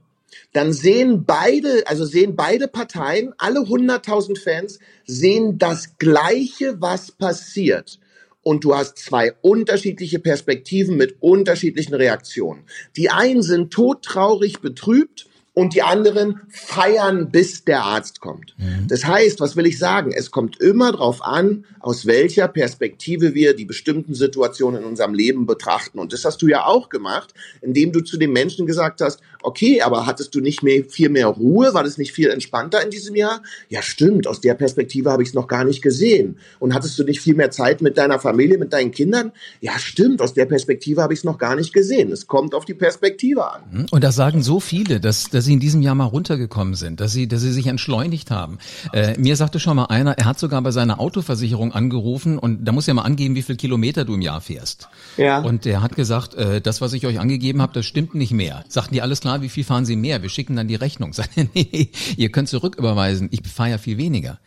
Dann 0.53 0.73
sehen 0.73 1.25
beide, 1.25 1.87
also 1.87 2.05
sehen 2.05 2.37
beide 2.37 2.69
Parteien, 2.69 3.33
alle 3.39 3.61
100.000 3.61 4.39
Fans, 4.39 4.79
sehen 5.07 5.59
das 5.59 5.99
Gleiche, 5.99 6.81
was 6.81 7.11
passiert 7.11 7.99
und 8.45 8.63
du 8.63 8.77
hast 8.77 8.99
zwei 8.99 9.33
unterschiedliche 9.41 10.21
Perspektiven 10.21 10.97
mit 10.97 11.17
unterschiedlichen 11.21 11.95
Reaktionen. 11.95 12.65
Die 12.97 13.11
einen 13.11 13.43
sind 13.43 13.73
todtraurig 13.73 14.61
betrübt 14.61 15.27
und 15.55 15.73
die 15.73 15.83
anderen 15.83 16.41
feiern, 16.49 17.31
bis 17.31 17.65
der 17.65 17.85
Arzt 17.85 18.21
kommt. 18.21 18.55
Mhm. 18.59 18.89
Das 18.89 19.05
heißt, 19.05 19.41
was 19.41 19.57
will 19.57 19.67
ich 19.67 19.79
sagen? 19.79 20.13
Es 20.13 20.33
kommt 20.33 20.61
immer 20.61 20.91
darauf 20.93 21.25
an, 21.25 21.65
aus 21.79 22.07
welcher 22.07 22.49
Perspektive 22.49 23.35
wir 23.35 23.55
die 23.55 23.65
bestimmten 23.65 24.15
Situationen 24.15 24.83
in 24.83 24.87
unserem 24.87 25.15
Leben 25.15 25.47
betrachten. 25.47 26.01
Und 26.01 26.13
das 26.13 26.25
hast 26.25 26.43
du 26.43 26.49
ja 26.49 26.67
auch 26.67 26.89
gemacht, 26.89 27.35
indem 27.63 27.93
du 27.93 28.01
zu 28.01 28.19
den 28.19 28.33
Menschen 28.33 28.67
gesagt 28.67 29.01
hast, 29.01 29.21
okay, 29.45 29.83
aber 29.83 30.07
hattest 30.07 30.35
du 30.35 30.41
nicht 30.41 30.63
mehr, 30.63 30.85
viel 30.85 31.09
mehr 31.09 31.27
Ruhe? 31.27 31.75
War 31.75 31.85
das 31.85 31.99
nicht 31.99 32.13
viel 32.13 32.31
entspannter 32.31 32.83
in 32.83 32.91
diesem 32.91 33.15
Jahr? 33.15 33.43
Ja, 33.69 33.83
stimmt, 33.83 34.27
aus 34.27 34.41
der 34.41 34.55
Perspektive 34.55 35.11
habe 35.11 35.23
ich 35.23 35.29
es 35.31 35.35
noch 35.35 35.47
gar 35.47 35.65
nicht 35.65 35.83
gesehen. 35.83 36.39
Und 36.59 36.75
hattest 36.75 36.99
du 36.99 37.05
nicht 37.05 37.21
viel 37.21 37.35
mehr 37.35 37.51
Zeit 37.51 37.83
mit 37.83 37.99
deiner 37.99 38.19
Familie, 38.19 38.59
mit 38.59 38.73
deinen 38.73 38.91
Kindern? 38.91 39.33
Ja, 39.61 39.79
stimmt, 39.79 40.23
aus 40.23 40.35
der 40.35 40.47
Perspektive 40.47 41.03
habe 41.03 41.13
ich 41.13 41.21
es 41.21 41.25
noch 41.25 41.39
gar 41.39 41.57
nicht 41.57 41.73
gesehen. 41.73 42.11
Es 42.11 42.27
kommt 42.27 42.55
auf 42.55 42.65
die 42.65 42.75
Perspektive 42.75 43.51
an. 43.51 43.63
Mhm. 43.71 43.87
Und 43.91 44.03
das 44.03 44.17
sagen 44.17 44.43
so 44.43 44.61
viele, 44.61 45.01
dass, 45.01 45.31
dass 45.31 45.45
sie 45.45 45.53
in 45.53 45.61
diesem 45.61 45.83
Jahr 45.83 45.95
mal 45.95 46.05
runtergekommen 46.05 46.75
sind, 46.75 47.01
dass 47.01 47.13
sie, 47.13 47.29
dass 47.29 47.43
sie 47.43 47.53
sich 47.53 47.67
entschleunigt 47.67 48.31
haben. 48.31 48.59
Äh, 48.93 49.19
mir 49.19 49.37
sagte 49.37 49.61
schon 49.61 49.77
mal 49.77 49.87
einer, 49.87 50.19
er 50.19 50.25
hat 50.25 50.39
sogar 50.39 50.63
bei 50.63 50.71
seiner 50.71 51.01
Autoversicherung 51.01 51.73
angerufen 51.73 52.39
und 52.39 52.65
da 52.65 52.73
muss 52.73 52.87
ja 52.87 52.95
mal 52.95 53.03
angeben, 53.03 53.35
wie 53.35 53.43
viel 53.43 53.57
Kilometer 53.57 54.05
du 54.05 54.15
im 54.15 54.23
Jahr 54.23 54.41
fährst. 54.41 54.89
Ja. 55.17 55.41
Und 55.41 55.65
der 55.65 55.83
hat 55.83 55.97
gesagt, 55.97 56.35
äh, 56.35 56.61
das, 56.61 56.81
was 56.81 56.93
ich 56.93 57.07
euch 57.07 57.21
angegeben 57.21 57.61
habe, 57.61 57.73
das 57.75 57.87
stimmt 57.87 58.15
nicht 58.15 58.33
mehr. 58.33 58.65
Sagten 58.69 58.95
die 58.95 59.03
alles 59.03 59.21
klar, 59.21 59.34
wie 59.43 59.49
viel 59.49 59.65
fahren 59.65 59.85
Sie 59.85 59.97
mehr? 59.97 60.23
Wir 60.23 60.29
schicken 60.29 60.57
dann 60.57 60.69
die 60.69 60.75
Rechnung. 60.75 61.13
Nee, 61.55 61.91
ihr 62.17 62.31
könnt 62.31 62.49
zurücküberweisen. 62.49 63.29
Ich 63.31 63.47
fahre 63.47 63.71
ja 63.71 63.79
viel 63.79 63.99
weniger. 63.99 64.39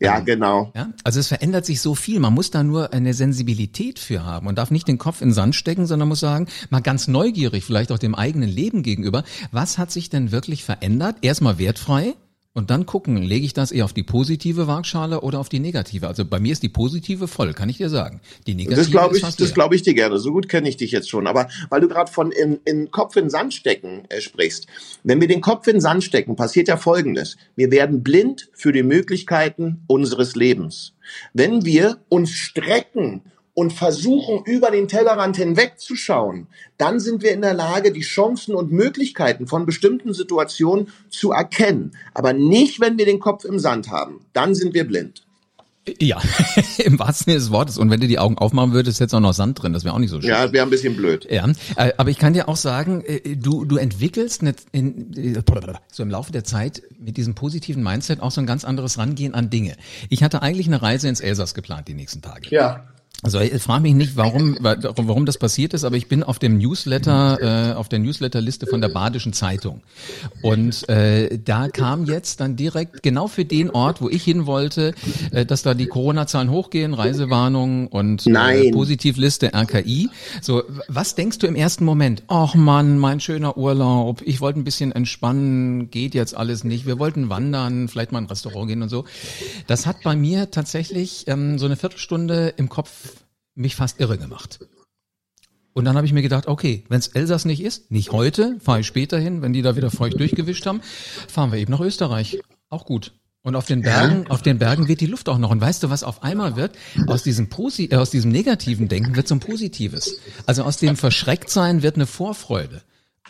Ja, 0.00 0.18
ähm, 0.18 0.24
genau. 0.24 0.72
Ja? 0.74 0.92
Also 1.04 1.20
es 1.20 1.28
verändert 1.28 1.66
sich 1.66 1.80
so 1.80 1.94
viel. 1.94 2.18
Man 2.20 2.32
muss 2.32 2.50
da 2.50 2.62
nur 2.62 2.92
eine 2.92 3.14
Sensibilität 3.14 3.98
für 3.98 4.24
haben 4.24 4.46
und 4.46 4.56
darf 4.56 4.70
nicht 4.70 4.88
den 4.88 4.98
Kopf 4.98 5.20
in 5.20 5.28
den 5.28 5.34
Sand 5.34 5.54
stecken, 5.54 5.86
sondern 5.86 6.08
muss 6.08 6.20
sagen, 6.20 6.46
mal 6.70 6.80
ganz 6.80 7.08
neugierig, 7.08 7.64
vielleicht 7.64 7.92
auch 7.92 7.98
dem 7.98 8.14
eigenen 8.14 8.48
Leben 8.48 8.82
gegenüber, 8.82 9.24
was 9.52 9.78
hat 9.78 9.90
sich 9.90 10.08
denn 10.08 10.32
wirklich 10.32 10.64
verändert? 10.64 11.16
Erstmal 11.22 11.58
wertfrei, 11.58 12.14
und 12.56 12.70
dann 12.70 12.86
gucken, 12.86 13.18
lege 13.18 13.44
ich 13.44 13.52
das 13.52 13.70
eher 13.70 13.84
auf 13.84 13.92
die 13.92 14.02
positive 14.02 14.66
Waagschale 14.66 15.20
oder 15.20 15.40
auf 15.40 15.50
die 15.50 15.60
negative? 15.60 16.08
Also 16.08 16.24
bei 16.24 16.40
mir 16.40 16.52
ist 16.52 16.62
die 16.62 16.70
positive 16.70 17.28
voll, 17.28 17.52
kann 17.52 17.68
ich 17.68 17.76
dir 17.76 17.90
sagen. 17.90 18.22
Die 18.46 18.54
negative 18.54 18.80
das 18.80 18.90
glaube 18.90 19.14
ich, 19.14 19.22
das 19.22 19.52
glaube 19.52 19.74
ich 19.74 19.82
dir 19.82 19.92
gerne. 19.92 20.18
So 20.18 20.32
gut 20.32 20.48
kenne 20.48 20.66
ich 20.66 20.78
dich 20.78 20.90
jetzt 20.90 21.10
schon. 21.10 21.26
Aber 21.26 21.48
weil 21.68 21.82
du 21.82 21.88
gerade 21.88 22.10
von 22.10 22.32
in, 22.32 22.58
in 22.64 22.90
Kopf 22.90 23.14
in 23.16 23.28
Sand 23.28 23.52
stecken 23.52 24.04
äh, 24.08 24.22
sprichst, 24.22 24.68
wenn 25.04 25.20
wir 25.20 25.28
den 25.28 25.42
Kopf 25.42 25.66
in 25.66 25.82
Sand 25.82 26.02
stecken, 26.02 26.34
passiert 26.34 26.68
ja 26.68 26.78
Folgendes: 26.78 27.36
Wir 27.56 27.70
werden 27.70 28.02
blind 28.02 28.48
für 28.54 28.72
die 28.72 28.82
Möglichkeiten 28.82 29.82
unseres 29.86 30.34
Lebens. 30.34 30.94
Wenn 31.34 31.66
wir 31.66 31.98
uns 32.08 32.30
strecken 32.30 33.20
und 33.56 33.72
versuchen, 33.72 34.42
über 34.44 34.70
den 34.70 34.86
Tellerrand 34.86 35.38
hinwegzuschauen, 35.38 36.46
dann 36.76 37.00
sind 37.00 37.22
wir 37.22 37.32
in 37.32 37.40
der 37.40 37.54
Lage, 37.54 37.90
die 37.90 38.02
Chancen 38.02 38.54
und 38.54 38.70
Möglichkeiten 38.70 39.46
von 39.46 39.64
bestimmten 39.64 40.12
Situationen 40.12 40.88
zu 41.08 41.32
erkennen. 41.32 41.92
Aber 42.12 42.34
nicht, 42.34 42.80
wenn 42.80 42.98
wir 42.98 43.06
den 43.06 43.18
Kopf 43.18 43.46
im 43.46 43.58
Sand 43.58 43.90
haben. 43.90 44.20
Dann 44.34 44.54
sind 44.54 44.74
wir 44.74 44.86
blind. 44.86 45.22
Ja, 46.00 46.20
im 46.84 46.98
wahrsten 46.98 47.24
Sinne 47.24 47.36
des 47.36 47.50
Wortes. 47.50 47.78
Und 47.78 47.88
wenn 47.88 48.00
du 48.00 48.06
die 48.06 48.18
Augen 48.18 48.36
aufmachen 48.36 48.72
würdest, 48.74 49.00
hättest 49.00 49.14
du 49.14 49.16
auch 49.16 49.22
noch 49.22 49.32
Sand 49.32 49.62
drin. 49.62 49.72
Das 49.72 49.84
wäre 49.84 49.94
auch 49.94 50.00
nicht 50.00 50.10
so 50.10 50.20
schön. 50.20 50.28
Ja, 50.28 50.52
wäre 50.52 50.66
ein 50.66 50.70
bisschen 50.70 50.94
blöd. 50.94 51.26
Ja, 51.30 51.48
äh, 51.76 51.92
aber 51.96 52.10
ich 52.10 52.18
kann 52.18 52.34
dir 52.34 52.50
auch 52.50 52.56
sagen, 52.56 53.02
äh, 53.06 53.36
du, 53.36 53.64
du 53.64 53.78
entwickelst 53.78 54.42
in, 54.72 55.14
äh, 55.16 55.42
so 55.90 56.02
im 56.02 56.10
Laufe 56.10 56.30
der 56.30 56.44
Zeit 56.44 56.82
mit 56.98 57.16
diesem 57.16 57.34
positiven 57.34 57.82
Mindset 57.82 58.20
auch 58.20 58.32
so 58.32 58.42
ein 58.42 58.46
ganz 58.46 58.66
anderes 58.66 58.98
Rangehen 58.98 59.32
an 59.32 59.48
Dinge. 59.48 59.76
Ich 60.10 60.22
hatte 60.22 60.42
eigentlich 60.42 60.66
eine 60.66 60.82
Reise 60.82 61.08
ins 61.08 61.20
Elsass 61.20 61.54
geplant 61.54 61.88
die 61.88 61.94
nächsten 61.94 62.20
Tage. 62.20 62.50
Ja. 62.50 62.84
Also 63.22 63.40
ich 63.40 63.62
frage 63.62 63.82
mich 63.82 63.94
nicht, 63.94 64.16
warum, 64.16 64.58
warum 64.60 65.24
das 65.24 65.38
passiert 65.38 65.72
ist, 65.72 65.84
aber 65.84 65.96
ich 65.96 66.06
bin 66.06 66.22
auf 66.22 66.38
dem 66.38 66.58
Newsletter, 66.58 67.70
äh, 67.70 67.74
auf 67.74 67.88
der 67.88 67.98
Newsletterliste 67.98 68.66
von 68.66 68.82
der 68.82 68.90
Badischen 68.90 69.32
Zeitung. 69.32 69.80
Und 70.42 70.86
äh, 70.90 71.38
da 71.42 71.68
kam 71.68 72.04
jetzt 72.04 72.40
dann 72.40 72.56
direkt 72.56 73.02
genau 73.02 73.26
für 73.26 73.46
den 73.46 73.70
Ort, 73.70 74.02
wo 74.02 74.10
ich 74.10 74.22
hin 74.22 74.44
wollte, 74.44 74.94
äh, 75.30 75.46
dass 75.46 75.62
da 75.62 75.72
die 75.72 75.86
Corona-Zahlen 75.86 76.50
hochgehen, 76.50 76.92
Reisewarnung 76.92 77.88
und 77.88 78.26
äh, 78.26 78.70
Positivliste 78.70 79.52
RKI. 79.54 80.10
So, 80.42 80.62
was 80.88 81.14
denkst 81.14 81.38
du 81.38 81.46
im 81.46 81.56
ersten 81.56 81.86
Moment? 81.86 82.22
Ach 82.28 82.54
Mann, 82.54 82.98
mein 82.98 83.20
schöner 83.20 83.56
Urlaub, 83.56 84.20
ich 84.26 84.42
wollte 84.42 84.60
ein 84.60 84.64
bisschen 84.64 84.92
entspannen, 84.92 85.90
geht 85.90 86.14
jetzt 86.14 86.36
alles 86.36 86.64
nicht. 86.64 86.86
Wir 86.86 86.98
wollten 86.98 87.30
wandern, 87.30 87.88
vielleicht 87.88 88.12
mal 88.12 88.18
ein 88.18 88.26
Restaurant 88.26 88.68
gehen 88.68 88.82
und 88.82 88.90
so. 88.90 89.06
Das 89.66 89.86
hat 89.86 90.02
bei 90.04 90.14
mir 90.14 90.50
tatsächlich 90.50 91.24
ähm, 91.28 91.58
so 91.58 91.64
eine 91.64 91.76
Viertelstunde 91.76 92.52
im 92.58 92.68
Kopf 92.68 93.06
mich 93.56 93.74
fast 93.76 94.00
irre 94.00 94.18
gemacht. 94.18 94.60
Und 95.72 95.84
dann 95.84 95.96
habe 95.96 96.06
ich 96.06 96.12
mir 96.12 96.22
gedacht, 96.22 96.46
okay, 96.46 96.84
wenn 96.88 96.98
es 96.98 97.08
Elsass 97.08 97.44
nicht 97.44 97.62
ist, 97.62 97.90
nicht 97.90 98.12
heute, 98.12 98.56
fahre 98.60 98.80
ich 98.80 98.86
später 98.86 99.18
hin, 99.18 99.42
wenn 99.42 99.52
die 99.52 99.60
da 99.60 99.76
wieder 99.76 99.90
feucht 99.90 100.18
durchgewischt 100.18 100.64
haben, 100.64 100.80
fahren 101.28 101.52
wir 101.52 101.58
eben 101.58 101.70
nach 101.70 101.80
Österreich. 101.80 102.40
Auch 102.70 102.86
gut. 102.86 103.12
Und 103.42 103.54
auf 103.54 103.66
den 103.66 103.82
Bergen, 103.82 104.24
ja. 104.24 104.30
auf 104.30 104.42
den 104.42 104.58
Bergen 104.58 104.88
wird 104.88 105.00
die 105.00 105.06
Luft 105.06 105.28
auch 105.28 105.38
noch. 105.38 105.50
Und 105.50 105.60
weißt 105.60 105.82
du, 105.82 105.90
was 105.90 106.02
auf 106.02 106.22
einmal 106.22 106.56
wird? 106.56 106.72
Aus 107.06 107.22
diesem 107.22 107.48
Posi 107.48 107.90
äh, 107.92 107.96
aus 107.96 108.10
diesem 108.10 108.32
negativen 108.32 108.88
Denken 108.88 109.14
wird 109.14 109.28
zum 109.28 109.38
Positives. 109.38 110.18
Also 110.46 110.64
aus 110.64 110.78
dem 110.78 110.96
Verschrecktsein 110.96 111.82
wird 111.82 111.96
eine 111.96 112.06
Vorfreude. 112.06 112.82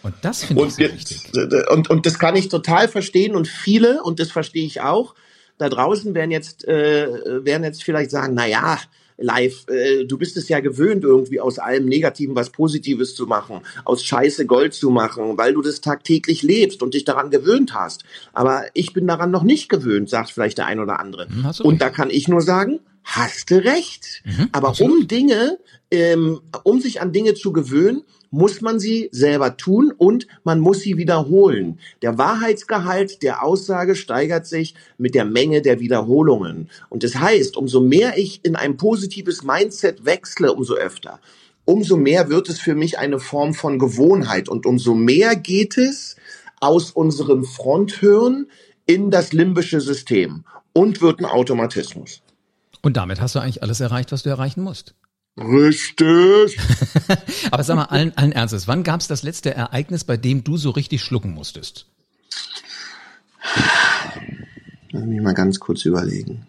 Und 0.03 0.15
das 0.23 0.45
finde 0.45 0.67
ich 0.67 0.75
sehr 0.75 0.95
wichtig. 0.95 1.33
Und, 1.69 1.91
und 1.91 2.07
das 2.07 2.19
kann 2.19 2.37
ich 2.37 2.49
total 2.49 2.89
verstehen. 2.89 3.35
Und 3.35 3.49
viele, 3.49 4.03
und 4.05 4.21
das 4.21 4.31
verstehe 4.31 4.65
ich 4.65 4.81
auch, 4.81 5.15
da 5.59 5.69
draußen 5.69 6.15
werden 6.15 6.31
jetzt, 6.31 6.67
äh, 6.67 7.45
werden 7.45 7.65
jetzt 7.65 7.83
vielleicht 7.83 8.11
sagen, 8.11 8.35
na 8.35 8.47
ja, 8.47 8.79
live. 9.19 9.67
Äh, 9.69 10.05
du 10.05 10.19
bist 10.19 10.37
es 10.37 10.49
ja 10.49 10.61
gewöhnt, 10.61 11.05
irgendwie 11.05 11.41
aus 11.41 11.59
allem 11.59 11.87
Negativen 11.87 12.35
was 12.35 12.51
Positives 12.51 13.15
zu 13.15 13.27
machen, 13.27 13.61
aus 13.85 14.05
Scheiße 14.05 14.47
Gold 14.47 14.75
zu 14.75 14.91
machen, 14.91 15.37
weil 15.39 15.55
du 15.55 15.63
das 15.63 15.81
tagtäglich 15.81 16.43
lebst 16.43 16.83
und 16.83 16.95
dich 16.95 17.05
daran 17.05 17.31
gewöhnt 17.31 17.75
hast. 17.75 18.05
Aber 18.33 18.65
ich 18.75 18.93
bin 18.93 19.07
daran 19.07 19.31
noch 19.31 19.43
nicht 19.43 19.69
gewöhnt, 19.69 20.09
sagt 20.09 20.31
vielleicht 20.31 20.59
der 20.59 20.67
ein 20.67 20.81
oder 20.81 21.01
andere. 21.01 21.29
Hm, 21.29 21.51
und 21.63 21.81
da 21.81 21.91
kann 21.91 22.11
ich 22.11 22.29
nur 22.29 22.41
sagen, 22.41 22.81
hast 23.07 23.51
du 23.51 23.65
recht. 23.65 24.23
Mhm, 24.25 24.49
Aber 24.53 24.75
um 24.81 25.09
Dinge, 25.09 25.59
ähm, 25.91 26.41
um 26.65 26.81
sich 26.81 27.01
an 27.01 27.13
Dinge 27.13 27.35
zu 27.35 27.53
gewöhnen, 27.53 28.03
muss 28.31 28.61
man 28.61 28.81
sie 28.81 29.09
selber 29.13 29.57
tun 29.57 29.93
und 29.97 30.27
man 30.43 30.59
muss 30.59 30.81
sie 30.81 30.99
wiederholen. 30.99 31.79
Der 32.03 32.19
Wahrheitsgehalt 32.19 33.23
der 33.23 33.45
Aussage 33.45 33.95
steigert 33.95 34.47
sich 34.47 34.75
mit 34.99 35.15
der 35.15 35.25
Menge 35.25 35.63
der 35.63 35.79
Wiederholungen. 35.79 36.69
Und 36.89 37.05
das 37.05 37.15
heißt, 37.15 37.57
umso 37.57 37.81
mehr 37.81 38.19
ich 38.19 38.41
in 38.43 38.57
ein 38.57 38.77
positives 38.77 39.45
Mindset 39.45 40.05
wechsle, 40.05 40.53
umso 40.53 40.75
öfter, 40.75 41.21
umso 41.65 41.97
mehr 41.97 42.29
wird 42.29 42.49
es 42.49 42.59
für 42.59 42.75
mich 42.75 42.99
eine 42.99 43.21
Form 43.21 43.55
von 43.55 43.79
Gewohnheit 43.79 44.49
und 44.49 44.67
umso 44.67 44.95
mehr 44.95 45.37
geht 45.37 45.79
es 45.79 46.17
aus 46.61 46.91
unserem 46.91 47.45
Fronthirn 47.45 48.49
in 48.87 49.11
das 49.11 49.33
limbische 49.33 49.81
System 49.81 50.45
und 50.73 51.01
wird 51.01 51.21
ein 51.21 51.27
Automatismus. 51.27 52.23
Und 52.87 52.97
damit 52.97 53.21
hast 53.21 53.35
du 53.35 53.41
eigentlich 53.41 53.65
alles 53.65 53.81
erreicht, 53.81 54.13
was 54.13 54.23
du 54.23 54.31
erreichen 54.31 54.63
musst. 54.63 54.95
Richtig. 55.37 56.57
Aber 57.51 57.65
sag 57.65 57.75
mal 57.75 57.87
allen, 57.87 58.17
allen 58.17 58.31
Ernstes, 58.31 58.69
wann 58.69 58.85
gab 58.85 59.01
es 59.01 59.09
das 59.09 59.25
letzte 59.25 59.53
Ereignis, 59.53 60.05
bei 60.05 60.17
dem 60.17 60.45
du 60.45 60.57
so 60.57 60.71
richtig 60.71 61.03
schlucken 61.03 61.33
musstest? 61.33 61.87
Lass 64.93 65.05
mich 65.05 65.21
mal 65.21 65.35
ganz 65.35 65.59
kurz 65.59 65.85
überlegen. 65.85 66.47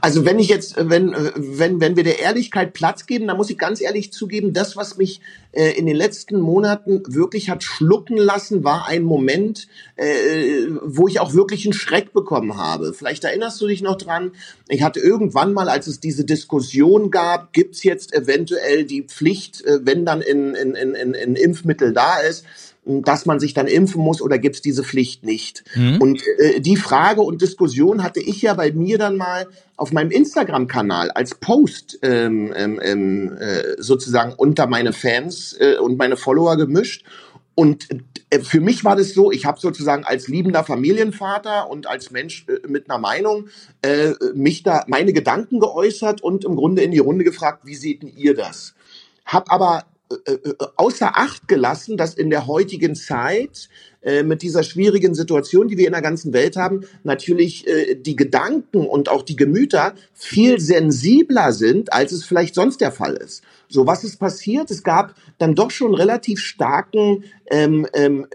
Also 0.00 0.24
wenn 0.24 0.38
ich 0.38 0.48
jetzt, 0.48 0.74
wenn, 0.78 1.14
wenn, 1.36 1.80
wenn 1.80 1.96
wir 1.96 2.04
der 2.04 2.20
Ehrlichkeit 2.20 2.72
Platz 2.72 3.06
geben, 3.06 3.26
dann 3.26 3.36
muss 3.36 3.50
ich 3.50 3.58
ganz 3.58 3.80
ehrlich 3.80 4.12
zugeben, 4.12 4.52
das, 4.52 4.76
was 4.76 4.96
mich 4.96 5.20
äh, 5.52 5.70
in 5.78 5.86
den 5.86 5.96
letzten 5.96 6.40
Monaten 6.40 7.02
wirklich 7.06 7.50
hat 7.50 7.62
schlucken 7.62 8.16
lassen, 8.16 8.64
war 8.64 8.86
ein 8.86 9.02
Moment, 9.02 9.68
äh, 9.96 10.66
wo 10.82 11.08
ich 11.08 11.20
auch 11.20 11.34
wirklich 11.34 11.64
einen 11.64 11.72
Schreck 11.72 12.12
bekommen 12.12 12.56
habe. 12.56 12.92
Vielleicht 12.92 13.24
erinnerst 13.24 13.60
du 13.60 13.66
dich 13.66 13.82
noch 13.82 13.96
dran, 13.96 14.32
ich 14.68 14.82
hatte 14.82 15.00
irgendwann 15.00 15.52
mal, 15.52 15.68
als 15.68 15.86
es 15.86 16.00
diese 16.00 16.24
Diskussion 16.24 17.10
gab, 17.10 17.52
gibt's 17.52 17.82
jetzt 17.82 18.14
eventuell 18.14 18.84
die 18.84 19.02
Pflicht, 19.02 19.64
äh, 19.64 19.80
wenn 19.82 20.04
dann 20.04 20.22
in, 20.22 20.54
in, 20.54 20.74
in, 20.74 20.94
in 21.14 21.34
Impfmittel 21.36 21.92
da 21.92 22.20
ist, 22.20 22.44
dass 22.84 23.26
man 23.26 23.38
sich 23.40 23.54
dann 23.54 23.66
impfen 23.66 24.02
muss 24.02 24.22
oder 24.22 24.38
gibt 24.38 24.56
es 24.56 24.62
diese 24.62 24.82
Pflicht 24.82 25.24
nicht? 25.24 25.64
Mhm. 25.74 25.98
Und 26.00 26.22
äh, 26.38 26.60
die 26.60 26.76
Frage 26.76 27.20
und 27.20 27.42
Diskussion 27.42 28.02
hatte 28.02 28.20
ich 28.20 28.42
ja 28.42 28.54
bei 28.54 28.72
mir 28.72 28.98
dann 28.98 29.16
mal 29.16 29.46
auf 29.76 29.92
meinem 29.92 30.10
Instagram-Kanal 30.10 31.10
als 31.10 31.34
Post 31.34 31.98
ähm, 32.02 32.52
ähm, 32.56 32.80
ähm 32.82 33.36
äh, 33.38 33.76
sozusagen 33.78 34.32
unter 34.34 34.66
meine 34.66 34.92
Fans 34.92 35.56
äh, 35.58 35.76
und 35.76 35.98
meine 35.98 36.16
Follower 36.16 36.56
gemischt. 36.56 37.04
Und 37.54 37.88
äh, 38.30 38.40
für 38.40 38.60
mich 38.60 38.84
war 38.84 38.96
das 38.96 39.12
so, 39.12 39.30
ich 39.30 39.44
habe 39.44 39.60
sozusagen 39.60 40.04
als 40.04 40.28
liebender 40.28 40.64
Familienvater 40.64 41.68
und 41.68 41.86
als 41.86 42.10
Mensch 42.10 42.46
äh, 42.48 42.66
mit 42.66 42.88
einer 42.88 42.98
Meinung 42.98 43.48
äh, 43.82 44.12
mich 44.34 44.62
da 44.62 44.84
meine 44.86 45.12
Gedanken 45.12 45.60
geäußert 45.60 46.22
und 46.22 46.44
im 46.44 46.56
Grunde 46.56 46.82
in 46.82 46.92
die 46.92 46.98
Runde 46.98 47.24
gefragt, 47.24 47.66
wie 47.66 47.74
seht 47.74 48.02
ihr 48.04 48.34
das? 48.34 48.74
Hab 49.26 49.52
aber 49.52 49.84
außer 50.76 51.16
Acht 51.16 51.48
gelassen, 51.48 51.96
dass 51.96 52.14
in 52.14 52.30
der 52.30 52.46
heutigen 52.46 52.94
Zeit 52.94 53.68
äh, 54.02 54.22
mit 54.22 54.42
dieser 54.42 54.62
schwierigen 54.62 55.14
Situation, 55.14 55.68
die 55.68 55.76
wir 55.76 55.86
in 55.86 55.92
der 55.92 56.02
ganzen 56.02 56.32
Welt 56.32 56.56
haben, 56.56 56.80
natürlich 57.04 57.66
äh, 57.66 57.96
die 57.96 58.16
Gedanken 58.16 58.86
und 58.86 59.08
auch 59.08 59.22
die 59.22 59.36
Gemüter 59.36 59.94
viel 60.14 60.58
sensibler 60.58 61.52
sind, 61.52 61.92
als 61.92 62.12
es 62.12 62.24
vielleicht 62.24 62.54
sonst 62.54 62.80
der 62.80 62.92
Fall 62.92 63.14
ist. 63.14 63.42
So, 63.72 63.86
was 63.86 64.02
ist 64.02 64.18
passiert? 64.18 64.70
Es 64.70 64.82
gab 64.82 65.14
dann 65.38 65.54
doch 65.54 65.70
schon 65.70 65.94
relativ 65.94 66.40
starken, 66.40 67.24
ähm, 67.50 67.86
ähm, 67.94 68.26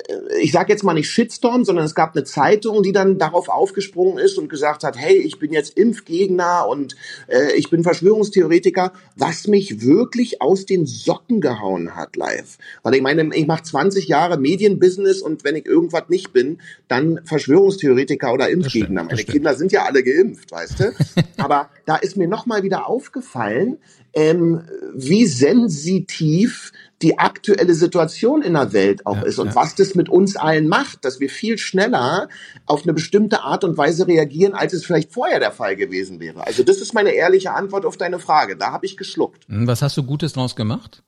ich 0.42 0.54
sage 0.54 0.72
jetzt 0.72 0.84
mal 0.84 0.94
nicht 0.94 1.10
Shitstorm, 1.10 1.66
sondern 1.66 1.86
es 1.86 1.94
gab 1.94 2.16
eine 2.16 2.24
Zeitung, 2.24 2.84
die 2.84 2.94
dann 2.94 3.18
darauf 3.18 3.50
aufgesprungen 3.50 4.18
ist 4.18 4.38
und 4.38 4.48
gesagt 4.48 4.84
hat, 4.84 4.98
hey, 4.98 5.18
ich 5.18 5.38
bin 5.38 5.52
jetzt 5.52 5.78
Impfgegner 5.78 6.68
und 6.70 6.96
äh, 7.28 7.54
ich 7.58 7.70
bin 7.70 7.84
Verschwörungstheoretiker, 7.84 8.94
was 9.18 9.48
mich 9.48 9.82
wirklich 9.82 10.42
aus 10.42 10.66
den 10.66 10.86
Socken 10.86 11.42
gehauen 11.42 11.96
hat 11.96 12.16
live. 12.16 12.58
Weil 12.84 12.96
ich 12.96 13.02
meine, 13.02 13.36
ich 13.36 13.46
mache 13.46 13.64
20 13.64 14.08
Jahre 14.08 14.38
Medienbusiness 14.38 15.22
und 15.22 15.44
wenn 15.44 15.55
ich 15.56 15.66
irgendwas 15.66 16.10
nicht 16.10 16.34
bin, 16.34 16.60
dann 16.88 17.22
Verschwörungstheoretiker 17.26 18.34
oder 18.34 18.50
Impfgegner. 18.50 19.04
Meine 19.04 19.24
Kinder 19.24 19.56
sind 19.56 19.72
ja 19.72 19.86
alle 19.86 20.04
geimpft, 20.04 20.52
weißt 20.52 20.80
du? 20.80 20.94
Aber 21.38 21.70
da 21.86 21.96
ist 21.96 22.18
mir 22.18 22.28
nochmal 22.28 22.64
wieder 22.64 22.88
aufgefallen, 22.88 23.78
ähm, 24.14 24.64
wie 24.94 25.26
sensitiv 25.26 26.72
die 27.02 27.20
aktuelle 27.20 27.74
Situation 27.74 28.42
in 28.42 28.54
der 28.54 28.72
Welt 28.72 29.06
auch 29.06 29.18
ja, 29.18 29.24
ist 29.24 29.40
und 29.40 29.48
ja. 29.48 29.56
was 29.56 29.76
das 29.76 29.96
mit 29.96 30.08
uns 30.08 30.38
allen 30.38 30.68
macht, 30.68 31.04
dass 31.04 31.20
wir 31.20 31.30
viel 31.30 31.58
schneller 31.58 32.30
auf 32.66 32.84
eine 32.84 32.94
bestimmte 32.94 33.42
Art 33.42 33.66
und 33.66 33.78
Weise 33.78 34.08
reagieren, 34.08 34.54
als 34.54 34.74
es 34.74 34.86
vielleicht 34.86 35.12
vorher 35.12 35.40
der 35.40 35.52
Fall 35.52 35.76
gewesen 35.76 36.22
wäre. 36.22 36.48
Also 36.48 36.64
das 36.64 36.78
ist 36.78 36.94
meine 36.94 37.12
ehrliche 37.12 37.52
Antwort 37.52 37.86
auf 37.86 37.98
deine 37.98 38.20
Frage. 38.20 38.56
Da 38.56 38.72
habe 38.72 38.86
ich 38.86 38.96
geschluckt. 38.96 39.46
Hm, 39.48 39.68
was 39.68 39.82
hast 39.82 39.98
du 39.98 40.04
Gutes 40.04 40.34
draus 40.34 40.56
gemacht? 40.56 41.04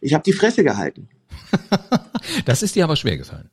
Ich 0.00 0.14
habe 0.14 0.24
die 0.24 0.32
Fresse 0.32 0.64
gehalten. 0.64 1.08
das 2.46 2.62
ist 2.62 2.74
dir 2.74 2.84
aber 2.84 2.96
schwer 2.96 3.18
gefallen. 3.18 3.50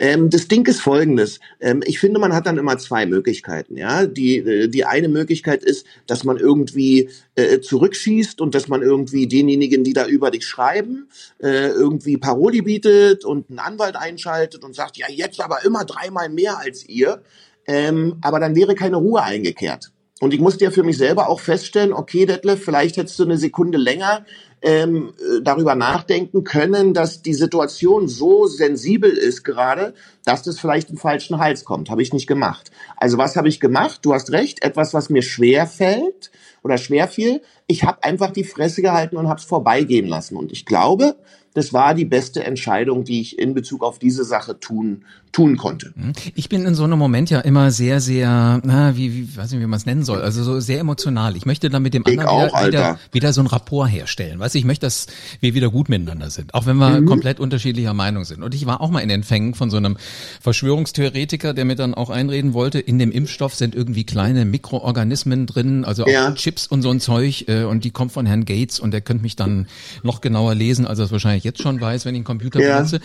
Ähm, 0.00 0.30
das 0.30 0.48
Ding 0.48 0.66
ist 0.66 0.80
folgendes. 0.80 1.40
Ähm, 1.60 1.82
ich 1.84 2.00
finde, 2.00 2.18
man 2.18 2.32
hat 2.32 2.46
dann 2.46 2.56
immer 2.56 2.78
zwei 2.78 3.04
Möglichkeiten. 3.04 3.76
Ja, 3.76 4.06
die 4.06 4.38
äh, 4.38 4.68
die 4.68 4.86
eine 4.86 5.08
Möglichkeit 5.08 5.62
ist, 5.62 5.86
dass 6.06 6.24
man 6.24 6.38
irgendwie 6.38 7.10
äh, 7.34 7.60
zurückschießt 7.60 8.40
und 8.40 8.54
dass 8.54 8.66
man 8.66 8.80
irgendwie 8.80 9.28
denjenigen, 9.28 9.84
die 9.84 9.92
da 9.92 10.06
über 10.06 10.30
dich 10.30 10.46
schreiben, 10.46 11.10
äh, 11.38 11.68
irgendwie 11.68 12.16
Paroli 12.16 12.62
bietet 12.62 13.26
und 13.26 13.50
einen 13.50 13.58
Anwalt 13.58 13.96
einschaltet 13.96 14.64
und 14.64 14.74
sagt, 14.74 14.96
ja 14.96 15.06
jetzt 15.10 15.38
aber 15.38 15.66
immer 15.66 15.84
dreimal 15.84 16.30
mehr 16.30 16.58
als 16.58 16.88
ihr. 16.88 17.22
Ähm, 17.66 18.16
aber 18.22 18.40
dann 18.40 18.56
wäre 18.56 18.74
keine 18.74 18.96
Ruhe 18.96 19.22
eingekehrt. 19.22 19.92
Und 20.20 20.34
ich 20.34 20.40
musste 20.40 20.64
ja 20.64 20.70
für 20.70 20.82
mich 20.82 20.98
selber 20.98 21.28
auch 21.28 21.40
feststellen, 21.40 21.92
okay, 21.92 22.26
Detlef, 22.26 22.62
vielleicht 22.62 22.96
hättest 22.96 23.18
du 23.18 23.24
eine 23.24 23.38
Sekunde 23.38 23.78
länger 23.78 24.24
ähm, 24.62 25.12
äh, 25.18 25.42
darüber 25.42 25.74
nachdenken 25.74 26.44
können, 26.44 26.94
dass 26.94 27.22
die 27.22 27.34
Situation 27.34 28.08
so 28.08 28.46
sensibel 28.46 29.10
ist 29.10 29.42
gerade, 29.42 29.94
dass 30.24 30.42
das 30.42 30.60
vielleicht 30.60 30.90
im 30.90 30.96
falschen 30.96 31.38
Hals 31.38 31.64
kommt. 31.64 31.90
Habe 31.90 32.02
ich 32.02 32.12
nicht 32.12 32.26
gemacht. 32.26 32.70
Also 32.96 33.18
was 33.18 33.36
habe 33.36 33.48
ich 33.48 33.60
gemacht? 33.60 34.00
Du 34.02 34.12
hast 34.12 34.32
recht, 34.32 34.62
etwas, 34.62 34.92
was 34.94 35.10
mir 35.10 35.22
schwer 35.22 35.66
fällt 35.66 36.30
oder 36.62 36.78
schwer 36.78 37.08
fiel. 37.08 37.40
Ich 37.66 37.84
habe 37.84 38.04
einfach 38.04 38.30
die 38.30 38.44
Fresse 38.44 38.82
gehalten 38.82 39.16
und 39.16 39.28
habe 39.28 39.40
es 39.40 39.46
vorbeigehen 39.46 40.06
lassen. 40.06 40.36
Und 40.36 40.52
ich 40.52 40.66
glaube, 40.66 41.16
das 41.54 41.72
war 41.72 41.94
die 41.94 42.04
beste 42.04 42.44
Entscheidung, 42.44 43.04
die 43.04 43.20
ich 43.20 43.38
in 43.38 43.54
Bezug 43.54 43.82
auf 43.82 43.98
diese 43.98 44.24
Sache 44.24 44.60
tun 44.60 45.04
tun 45.32 45.56
konnte. 45.56 45.92
Mhm. 45.94 46.12
Ich 46.34 46.48
bin 46.48 46.64
in 46.64 46.74
so 46.74 46.84
einem 46.84 46.98
Moment 46.98 47.30
ja 47.30 47.40
immer 47.40 47.70
sehr, 47.70 48.00
sehr, 48.00 48.60
na, 48.64 48.96
wie, 48.96 49.14
wie 49.14 49.36
weiß 49.36 49.52
nicht, 49.52 49.60
wie 49.60 49.66
man 49.66 49.76
es 49.76 49.86
nennen 49.86 50.04
soll, 50.04 50.20
also 50.22 50.42
so 50.42 50.58
sehr 50.60 50.80
emotional. 50.80 51.36
Ich 51.36 51.46
möchte 51.46 51.70
dann 51.70 51.82
mit 51.82 51.94
dem 51.94 52.02
ich 52.06 52.18
anderen 52.18 52.28
auch, 52.28 52.66
wieder, 52.66 52.66
wieder, 52.66 52.98
wieder, 53.12 53.32
so 53.32 53.40
ein 53.40 53.46
Rapport 53.46 53.88
herstellen. 53.88 54.40
Weißt 54.40 54.54
du, 54.54 54.58
ich 54.58 54.64
möchte, 54.64 54.86
dass 54.86 55.06
wir 55.40 55.54
wieder 55.54 55.70
gut 55.70 55.88
miteinander 55.88 56.30
sind, 56.30 56.54
auch 56.54 56.66
wenn 56.66 56.76
wir 56.78 57.00
mhm. 57.00 57.06
komplett 57.06 57.38
unterschiedlicher 57.38 57.94
Meinung 57.94 58.24
sind. 58.24 58.42
Und 58.42 58.54
ich 58.54 58.66
war 58.66 58.80
auch 58.80 58.90
mal 58.90 59.00
in 59.00 59.08
den 59.08 59.22
Fängen 59.22 59.54
von 59.54 59.70
so 59.70 59.76
einem 59.76 59.96
Verschwörungstheoretiker, 60.40 61.54
der 61.54 61.64
mir 61.64 61.76
dann 61.76 61.94
auch 61.94 62.10
einreden 62.10 62.52
wollte, 62.52 62.80
in 62.80 62.98
dem 62.98 63.12
Impfstoff 63.12 63.54
sind 63.54 63.74
irgendwie 63.74 64.04
kleine 64.04 64.44
Mikroorganismen 64.44 65.46
drin, 65.46 65.84
also 65.84 66.04
auch 66.04 66.08
ja. 66.08 66.32
Chips 66.34 66.66
und 66.66 66.82
so 66.82 66.90
ein 66.90 66.98
Zeug, 66.98 67.44
äh, 67.48 67.62
und 67.62 67.84
die 67.84 67.92
kommt 67.92 68.10
von 68.10 68.26
Herrn 68.26 68.44
Gates 68.44 68.80
und 68.80 68.90
der 68.90 69.00
könnte 69.00 69.22
mich 69.22 69.36
dann 69.36 69.68
noch 70.02 70.20
genauer 70.20 70.56
lesen, 70.56 70.86
als 70.86 70.98
er 70.98 71.04
es 71.04 71.12
wahrscheinlich 71.12 71.44
jetzt 71.44 71.62
schon 71.62 71.80
weiß, 71.80 72.04
wenn 72.04 72.14
ich 72.14 72.20
einen 72.20 72.24
Computer 72.24 72.60
ja. 72.60 72.78
benutze. 72.78 73.00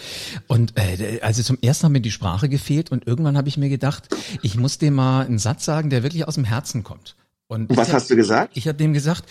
Und 0.48 0.74
äh, 0.76 1.20
also 1.22 1.44
zum 1.44 1.58
ersten 1.62 1.86
hat 1.86 1.92
mir 1.92 2.02
die 2.02 2.15
Sprache 2.16 2.50
gefehlt 2.50 2.92
und 2.92 3.06
irgendwann 3.06 3.38
habe 3.38 3.48
ich 3.48 3.58
mir 3.58 3.70
gedacht, 3.70 4.08
ich 4.42 4.58
muss 4.58 4.80
dem 4.80 4.96
mal 4.96 5.26
einen 5.26 5.38
Satz 5.38 5.66
sagen, 5.66 5.92
der 5.92 6.02
wirklich 6.02 6.28
aus 6.28 6.36
dem 6.36 6.46
Herzen 6.46 6.84
kommt. 6.84 7.16
Und 7.48 7.70
was 7.70 7.90
hab, 7.90 7.98
hast 7.98 8.10
du 8.10 8.16
gesagt? 8.16 8.58
Ich 8.58 8.68
habe 8.68 8.78
dem 8.78 8.94
gesagt, 8.94 9.26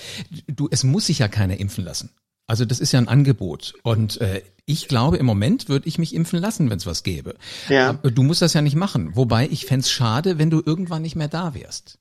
du, 0.46 0.68
es 0.70 0.84
muss 0.84 1.06
sich 1.06 1.18
ja 1.18 1.28
keiner 1.28 1.58
impfen 1.58 1.84
lassen. 1.84 2.10
Also 2.46 2.64
das 2.64 2.78
ist 2.78 2.92
ja 2.92 3.00
ein 3.00 3.08
Angebot. 3.08 3.74
Und 3.82 4.20
äh, 4.20 4.42
ich 4.66 4.86
glaube, 4.86 5.16
im 5.16 5.26
Moment 5.26 5.68
würde 5.68 5.88
ich 5.88 5.98
mich 5.98 6.14
impfen 6.14 6.38
lassen, 6.38 6.70
wenn 6.70 6.76
es 6.76 6.86
was 6.86 7.02
gäbe. 7.02 7.34
Ja. 7.68 7.90
Aber 7.90 8.10
du 8.10 8.22
musst 8.22 8.42
das 8.42 8.52
ja 8.52 8.60
nicht 8.60 8.76
machen. 8.76 9.16
Wobei 9.16 9.48
ich 9.48 9.66
fände 9.66 9.86
schade, 9.86 10.38
wenn 10.38 10.50
du 10.50 10.62
irgendwann 10.64 11.02
nicht 11.02 11.16
mehr 11.16 11.28
da 11.28 11.54
wärst. 11.54 11.98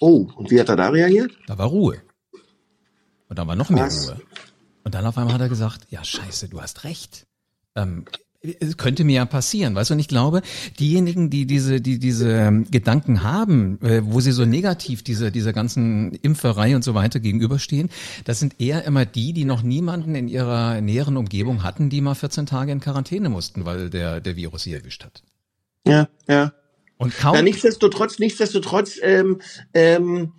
Oh, 0.00 0.28
und 0.36 0.50
wie 0.50 0.60
hat 0.60 0.68
er 0.68 0.76
da 0.76 0.88
reagiert? 0.88 1.32
Da 1.46 1.58
war 1.58 1.66
Ruhe. 1.66 2.00
Und 3.28 3.38
da 3.38 3.46
war 3.46 3.56
noch 3.56 3.70
mehr 3.70 3.86
was? 3.86 4.08
Ruhe. 4.08 4.20
Und 4.84 4.94
dann 4.94 5.06
auf 5.06 5.18
einmal 5.18 5.34
hat 5.34 5.40
er 5.40 5.48
gesagt, 5.48 5.86
ja 5.90 6.02
scheiße, 6.02 6.48
du 6.48 6.60
hast 6.60 6.84
recht. 6.84 7.26
Ähm, 7.76 8.04
es 8.60 8.76
könnte 8.76 9.04
mir 9.04 9.16
ja 9.16 9.24
passieren, 9.24 9.74
weißt 9.74 9.90
du? 9.90 9.94
Und 9.94 10.00
ich 10.00 10.08
glaube, 10.08 10.42
diejenigen, 10.78 11.30
die 11.30 11.46
diese, 11.46 11.80
die 11.80 11.98
diese 11.98 12.30
ähm, 12.30 12.66
Gedanken 12.70 13.22
haben, 13.22 13.80
äh, 13.82 14.02
wo 14.04 14.20
sie 14.20 14.32
so 14.32 14.44
negativ 14.44 15.02
dieser 15.02 15.30
dieser 15.30 15.52
ganzen 15.52 16.12
Impferei 16.22 16.74
und 16.74 16.82
so 16.82 16.94
weiter 16.94 17.20
gegenüberstehen, 17.20 17.88
das 18.24 18.40
sind 18.40 18.60
eher 18.60 18.84
immer 18.84 19.06
die, 19.06 19.32
die 19.32 19.44
noch 19.44 19.62
niemanden 19.62 20.14
in 20.14 20.28
ihrer 20.28 20.80
näheren 20.80 21.16
Umgebung 21.16 21.62
hatten, 21.62 21.88
die 21.88 22.00
mal 22.00 22.14
14 22.14 22.46
Tage 22.46 22.72
in 22.72 22.80
Quarantäne 22.80 23.28
mussten, 23.28 23.64
weil 23.64 23.90
der 23.90 24.20
der 24.20 24.36
Virus 24.36 24.64
sie 24.64 24.74
erwischt 24.74 25.04
hat. 25.04 25.22
Ja, 25.86 26.08
ja. 26.28 26.52
Und 26.98 27.16
kaum. 27.16 27.34
Ja, 27.34 27.42
nichtsdestotrotz, 27.42 28.18
nichtsdestotrotz 28.18 28.98
ähm, 29.02 29.40
ähm, 29.74 30.32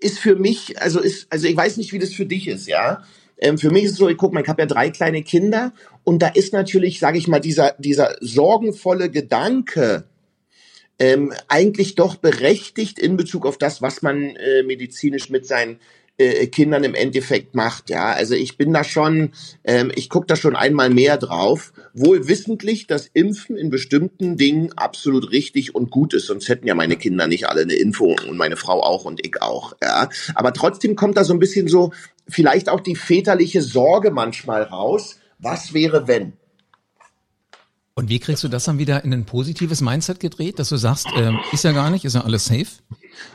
ist 0.00 0.18
für 0.18 0.36
mich, 0.36 0.80
also 0.80 1.00
ist, 1.00 1.32
also 1.32 1.46
ich 1.46 1.56
weiß 1.56 1.76
nicht, 1.76 1.92
wie 1.92 1.98
das 1.98 2.12
für 2.12 2.26
dich 2.26 2.48
ist, 2.48 2.66
ja. 2.66 3.02
Ähm, 3.38 3.58
für 3.58 3.70
mich 3.70 3.84
ist 3.84 3.92
es 3.92 3.98
so, 3.98 4.08
ich 4.08 4.16
guck 4.16 4.32
mal, 4.32 4.42
ich 4.42 4.48
habe 4.48 4.62
ja 4.62 4.66
drei 4.66 4.90
kleine 4.90 5.22
Kinder 5.22 5.72
und 6.04 6.22
da 6.22 6.28
ist 6.28 6.52
natürlich, 6.52 6.98
sage 6.98 7.18
ich 7.18 7.28
mal, 7.28 7.40
dieser, 7.40 7.74
dieser 7.78 8.16
sorgenvolle 8.20 9.10
Gedanke, 9.10 10.04
ähm, 10.98 11.32
eigentlich 11.48 11.94
doch 11.94 12.16
berechtigt 12.16 12.98
in 12.98 13.16
Bezug 13.16 13.44
auf 13.46 13.58
das, 13.58 13.82
was 13.82 14.02
man 14.02 14.36
äh, 14.36 14.62
medizinisch 14.62 15.28
mit 15.28 15.46
seinen 15.46 15.78
äh, 16.18 16.46
Kindern 16.46 16.84
im 16.84 16.94
Endeffekt 16.94 17.54
macht. 17.54 17.90
Ja, 17.90 18.12
also 18.12 18.34
ich 18.34 18.56
bin 18.56 18.72
da 18.72 18.84
schon, 18.84 19.32
ähm, 19.64 19.92
ich 19.94 20.08
gucke 20.08 20.26
da 20.26 20.36
schon 20.36 20.56
einmal 20.56 20.88
mehr 20.88 21.18
drauf, 21.18 21.72
wohl 21.92 22.28
wissentlich, 22.28 22.86
dass 22.86 23.10
Impfen 23.12 23.56
in 23.56 23.68
bestimmten 23.68 24.38
Dingen 24.38 24.72
absolut 24.76 25.30
richtig 25.32 25.74
und 25.74 25.90
gut 25.90 26.14
ist. 26.14 26.26
Sonst 26.26 26.48
hätten 26.48 26.66
ja 26.66 26.74
meine 26.74 26.96
Kinder 26.96 27.26
nicht 27.26 27.48
alle 27.48 27.62
eine 27.62 27.74
Info 27.74 28.16
und 28.28 28.38
meine 28.38 28.56
Frau 28.56 28.82
auch 28.82 29.04
und 29.04 29.24
ich 29.26 29.42
auch. 29.42 29.74
Ja, 29.82 30.08
aber 30.34 30.54
trotzdem 30.54 30.96
kommt 30.96 31.18
da 31.18 31.24
so 31.24 31.34
ein 31.34 31.38
bisschen 31.38 31.68
so 31.68 31.92
vielleicht 32.28 32.68
auch 32.68 32.80
die 32.80 32.96
väterliche 32.96 33.62
Sorge 33.62 34.10
manchmal 34.10 34.62
raus. 34.62 35.18
Was 35.38 35.74
wäre 35.74 36.08
wenn? 36.08 36.32
Und 37.94 38.10
wie 38.10 38.18
kriegst 38.18 38.44
du 38.44 38.48
das 38.48 38.64
dann 38.64 38.78
wieder 38.78 39.04
in 39.04 39.14
ein 39.14 39.24
positives 39.24 39.80
Mindset 39.80 40.20
gedreht, 40.20 40.58
dass 40.58 40.68
du 40.68 40.76
sagst, 40.76 41.06
äh, 41.16 41.32
ist 41.52 41.64
ja 41.64 41.72
gar 41.72 41.90
nicht, 41.90 42.04
ist 42.04 42.14
ja 42.14 42.20
alles 42.20 42.44
safe? 42.44 42.66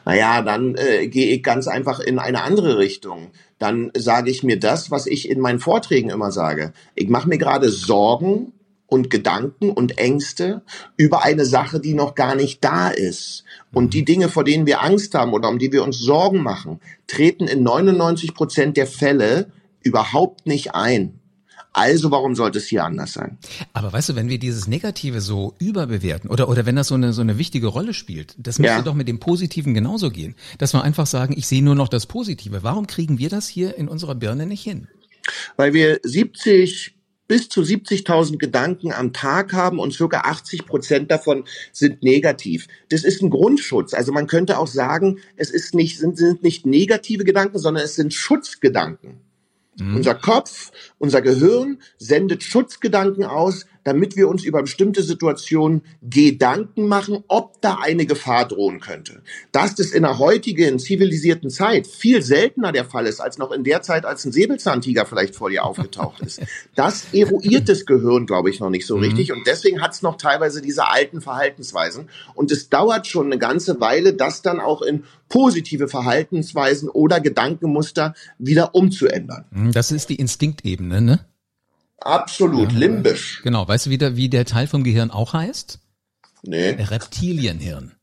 Naja, 0.06 0.44
dann 0.44 0.76
äh, 0.76 1.08
gehe 1.08 1.34
ich 1.34 1.42
ganz 1.42 1.68
einfach 1.68 2.00
in 2.00 2.20
eine 2.20 2.44
andere 2.44 2.78
Richtung. 2.78 3.32
Dann 3.58 3.92
sage 3.98 4.30
ich 4.30 4.44
mir 4.44 4.60
das, 4.60 4.92
was 4.92 5.08
ich 5.08 5.30
in 5.30 5.40
meinen 5.40 5.60
Vorträgen 5.60 6.12
immer 6.12 6.32
sage. 6.32 6.74
Ich 6.94 7.10
mache 7.10 7.28
mir 7.28 7.40
gerade 7.40 7.70
Sorgen 7.70 8.54
und 8.92 9.10
Gedanken 9.10 9.70
und 9.70 9.98
Ängste 9.98 10.64
über 10.98 11.24
eine 11.24 11.46
Sache, 11.46 11.80
die 11.80 11.94
noch 11.94 12.14
gar 12.14 12.36
nicht 12.36 12.62
da 12.62 12.90
ist. 12.90 13.46
Und 13.72 13.94
die 13.94 14.04
Dinge, 14.04 14.28
vor 14.28 14.44
denen 14.44 14.66
wir 14.66 14.84
Angst 14.84 15.16
haben 15.16 15.32
oder 15.32 15.48
um 15.48 15.60
die 15.60 15.72
wir 15.72 15.84
uns 15.84 15.98
Sorgen 15.98 16.44
machen, 16.44 16.82
treten 17.08 17.48
in 17.48 17.64
99 17.64 18.34
Prozent 18.34 18.76
der 18.76 18.88
Fälle 18.88 19.50
überhaupt 19.82 20.46
nicht 20.46 20.76
ein. 20.76 21.22
Also 21.72 22.12
warum 22.12 22.36
sollte 22.36 22.58
es 22.58 22.68
hier 22.68 22.84
anders 22.84 23.14
sein? 23.14 23.38
Aber 23.72 23.94
weißt 23.94 24.10
du, 24.10 24.16
wenn 24.18 24.28
wir 24.28 24.40
dieses 24.40 24.68
Negative 24.68 25.22
so 25.22 25.56
überbewerten 25.58 26.30
oder, 26.30 26.50
oder 26.50 26.66
wenn 26.66 26.76
das 26.76 26.90
so 26.90 26.96
eine, 26.96 27.14
so 27.14 27.22
eine 27.22 27.38
wichtige 27.38 27.68
Rolle 27.68 27.94
spielt, 27.94 28.36
das 28.38 28.60
müsste 28.60 28.76
ja. 28.76 28.82
doch 28.82 28.94
mit 28.94 29.08
dem 29.08 29.22
Positiven 29.22 29.74
genauso 29.74 30.12
gehen. 30.12 30.36
Dass 30.58 30.74
wir 30.74 30.84
einfach 30.84 31.08
sagen, 31.08 31.34
ich 31.38 31.48
sehe 31.48 31.64
nur 31.64 31.76
noch 31.76 31.88
das 31.88 32.08
Positive. 32.08 32.64
Warum 32.64 32.88
kriegen 32.88 33.20
wir 33.20 33.30
das 33.30 33.48
hier 33.48 33.78
in 33.78 33.88
unserer 33.88 34.16
Birne 34.16 34.48
nicht 34.48 34.64
hin? 34.64 34.90
Weil 35.56 35.74
wir 35.74 36.02
70 36.04 36.94
bis 37.32 37.48
zu 37.48 37.62
70.000 37.62 38.40
Gedanken 38.40 38.92
am 38.92 39.14
Tag 39.14 39.54
haben 39.54 39.80
und 39.80 39.94
circa 39.94 40.24
80 40.26 40.66
Prozent 40.66 41.12
davon 41.12 41.46
sind 41.72 42.04
negativ. 42.04 42.68
Das 42.90 43.06
ist 43.06 43.22
ein 43.22 43.30
Grundschutz. 43.30 43.94
Also 43.94 44.12
man 44.12 44.28
könnte 44.28 44.58
auch 44.58 44.68
sagen, 44.68 45.20
es 45.38 45.50
ist 45.50 45.74
nicht, 45.74 45.98
sind, 45.98 46.18
sind 46.18 46.44
nicht 46.44 46.66
negative 46.66 47.24
Gedanken, 47.24 47.58
sondern 47.58 47.86
es 47.86 47.96
sind 47.96 48.14
Schutzgedanken. 48.14 49.22
Mhm. 49.80 49.96
Unser 49.96 50.16
Kopf, 50.16 50.74
unser 50.98 51.22
Gehirn 51.22 51.82
sendet 51.98 52.44
Schutzgedanken 52.44 53.24
aus, 53.24 53.66
damit 53.84 54.16
wir 54.16 54.28
uns 54.28 54.44
über 54.44 54.62
bestimmte 54.62 55.04
Situationen 55.04 55.82
Gedanken 56.02 56.88
machen, 56.88 57.24
ob 57.28 57.62
da 57.62 57.78
eine 57.82 58.06
Gefahr 58.06 58.48
drohen 58.48 58.80
könnte. 58.80 59.22
Dass 59.52 59.76
das 59.76 59.92
in 59.92 60.04
der 60.04 60.20
heutigen 60.20 60.80
zivilisierten 60.80 61.50
Zeit 61.50 61.88
viel 61.88 62.22
seltener 62.22 62.72
der 62.72 62.86
Fall 62.86 63.08
ist, 63.08 63.20
als 63.20 63.38
noch 63.38 63.52
in 63.52 63.64
der 63.64 63.82
Zeit, 63.82 64.06
als 64.06 64.26
ein 64.26 64.32
Säbelzahntiger 64.32 65.06
vielleicht 65.06 65.36
vor 65.36 65.50
dir 65.50 65.66
aufgetaucht 65.66 66.22
ist. 66.22 66.42
Das 66.76 67.08
eruiert 67.12 67.70
das 67.70 67.86
Gehirn, 67.86 68.26
glaube 68.26 68.50
ich, 68.50 68.60
noch 68.60 68.70
nicht 68.70 68.86
so 68.86 68.98
mhm. 68.98 69.04
richtig. 69.04 69.32
Und 69.32 69.46
deswegen 69.46 69.82
hat 69.82 69.94
es 69.94 70.02
noch 70.02 70.18
teilweise 70.18 70.62
diese 70.62 70.88
alten 70.88 71.22
Verhaltensweisen. 71.22 72.10
Und 72.34 72.52
es 72.52 72.70
dauert 72.70 73.08
schon 73.08 73.28
eine 73.28 73.38
ganze 73.38 73.80
Weile, 73.80 74.14
das 74.14 74.42
dann 74.42 74.60
auch 74.60 74.82
in 74.82 75.04
positive 75.30 75.88
Verhaltensweisen 75.88 76.90
oder 76.90 77.20
Gedankenmuster 77.20 78.14
wieder 78.38 78.76
umzuändern. 78.76 79.46
Mhm, 79.52 79.72
das 79.72 79.92
ist 79.92 80.10
die 80.10 80.16
Instinktebene, 80.16 81.02
ne? 81.02 81.26
Absolut, 82.02 82.72
limbisch. 82.72 83.42
Genau, 83.44 83.68
weißt 83.68 83.86
du, 83.86 83.90
wie 83.92 83.98
der, 83.98 84.16
wie 84.16 84.30
der 84.30 84.46
Teil 84.46 84.68
vom 84.68 84.84
Gehirn 84.84 85.12
auch 85.12 85.34
heißt? 85.34 85.80
Nee. 86.44 86.72
Reptilienhirn. 86.72 87.96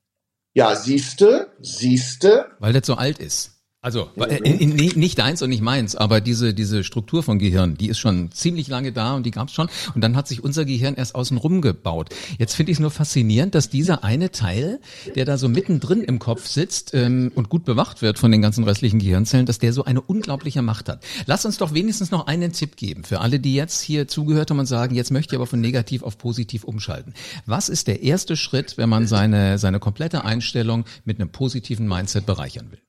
Ja, 0.54 0.74
siehste, 0.74 1.52
siehste. 1.60 2.46
Weil 2.58 2.72
das 2.72 2.86
so 2.86 2.94
alt 2.94 3.18
ist. 3.18 3.57
Also 3.88 4.10
mhm. 4.16 4.24
in, 4.44 4.78
in, 4.78 4.98
nicht 5.00 5.18
deins 5.18 5.40
und 5.40 5.48
nicht 5.48 5.62
meins, 5.62 5.96
aber 5.96 6.20
diese 6.20 6.52
diese 6.52 6.84
Struktur 6.84 7.22
von 7.22 7.38
Gehirn, 7.38 7.74
die 7.74 7.88
ist 7.88 7.96
schon 7.96 8.30
ziemlich 8.32 8.68
lange 8.68 8.92
da 8.92 9.14
und 9.14 9.24
die 9.24 9.30
gab's 9.30 9.54
schon 9.54 9.70
und 9.94 10.04
dann 10.04 10.14
hat 10.14 10.28
sich 10.28 10.44
unser 10.44 10.66
Gehirn 10.66 10.94
erst 10.94 11.14
außenrum 11.14 11.62
gebaut. 11.62 12.10
Jetzt 12.38 12.54
finde 12.54 12.70
ich 12.70 12.76
es 12.76 12.80
nur 12.80 12.90
faszinierend, 12.90 13.54
dass 13.54 13.70
dieser 13.70 14.04
eine 14.04 14.30
Teil, 14.30 14.78
der 15.14 15.24
da 15.24 15.38
so 15.38 15.48
mittendrin 15.48 16.02
im 16.02 16.18
Kopf 16.18 16.46
sitzt 16.48 16.92
ähm, 16.92 17.32
und 17.34 17.48
gut 17.48 17.64
bewacht 17.64 18.02
wird 18.02 18.18
von 18.18 18.30
den 18.30 18.42
ganzen 18.42 18.62
restlichen 18.64 18.98
Gehirnzellen, 18.98 19.46
dass 19.46 19.58
der 19.58 19.72
so 19.72 19.84
eine 19.84 20.02
unglaubliche 20.02 20.60
Macht 20.60 20.90
hat. 20.90 21.02
Lass 21.24 21.46
uns 21.46 21.56
doch 21.56 21.72
wenigstens 21.72 22.10
noch 22.10 22.26
einen 22.26 22.52
Tipp 22.52 22.76
geben 22.76 23.04
für 23.04 23.22
alle, 23.22 23.40
die 23.40 23.54
jetzt 23.54 23.80
hier 23.80 24.06
zugehört 24.06 24.50
haben 24.50 24.58
und 24.58 24.66
sagen, 24.66 24.96
jetzt 24.96 25.10
möchte 25.10 25.34
ich 25.34 25.38
aber 25.38 25.46
von 25.46 25.62
negativ 25.62 26.02
auf 26.02 26.18
positiv 26.18 26.64
umschalten. 26.64 27.14
Was 27.46 27.70
ist 27.70 27.86
der 27.86 28.02
erste 28.02 28.36
Schritt, 28.36 28.76
wenn 28.76 28.90
man 28.90 29.06
seine 29.06 29.56
seine 29.56 29.80
komplette 29.80 30.26
Einstellung 30.26 30.84
mit 31.06 31.18
einem 31.18 31.30
positiven 31.30 31.88
Mindset 31.88 32.26
bereichern 32.26 32.70
will? 32.70 32.80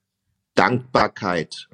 Dankbarkeit 0.59 1.69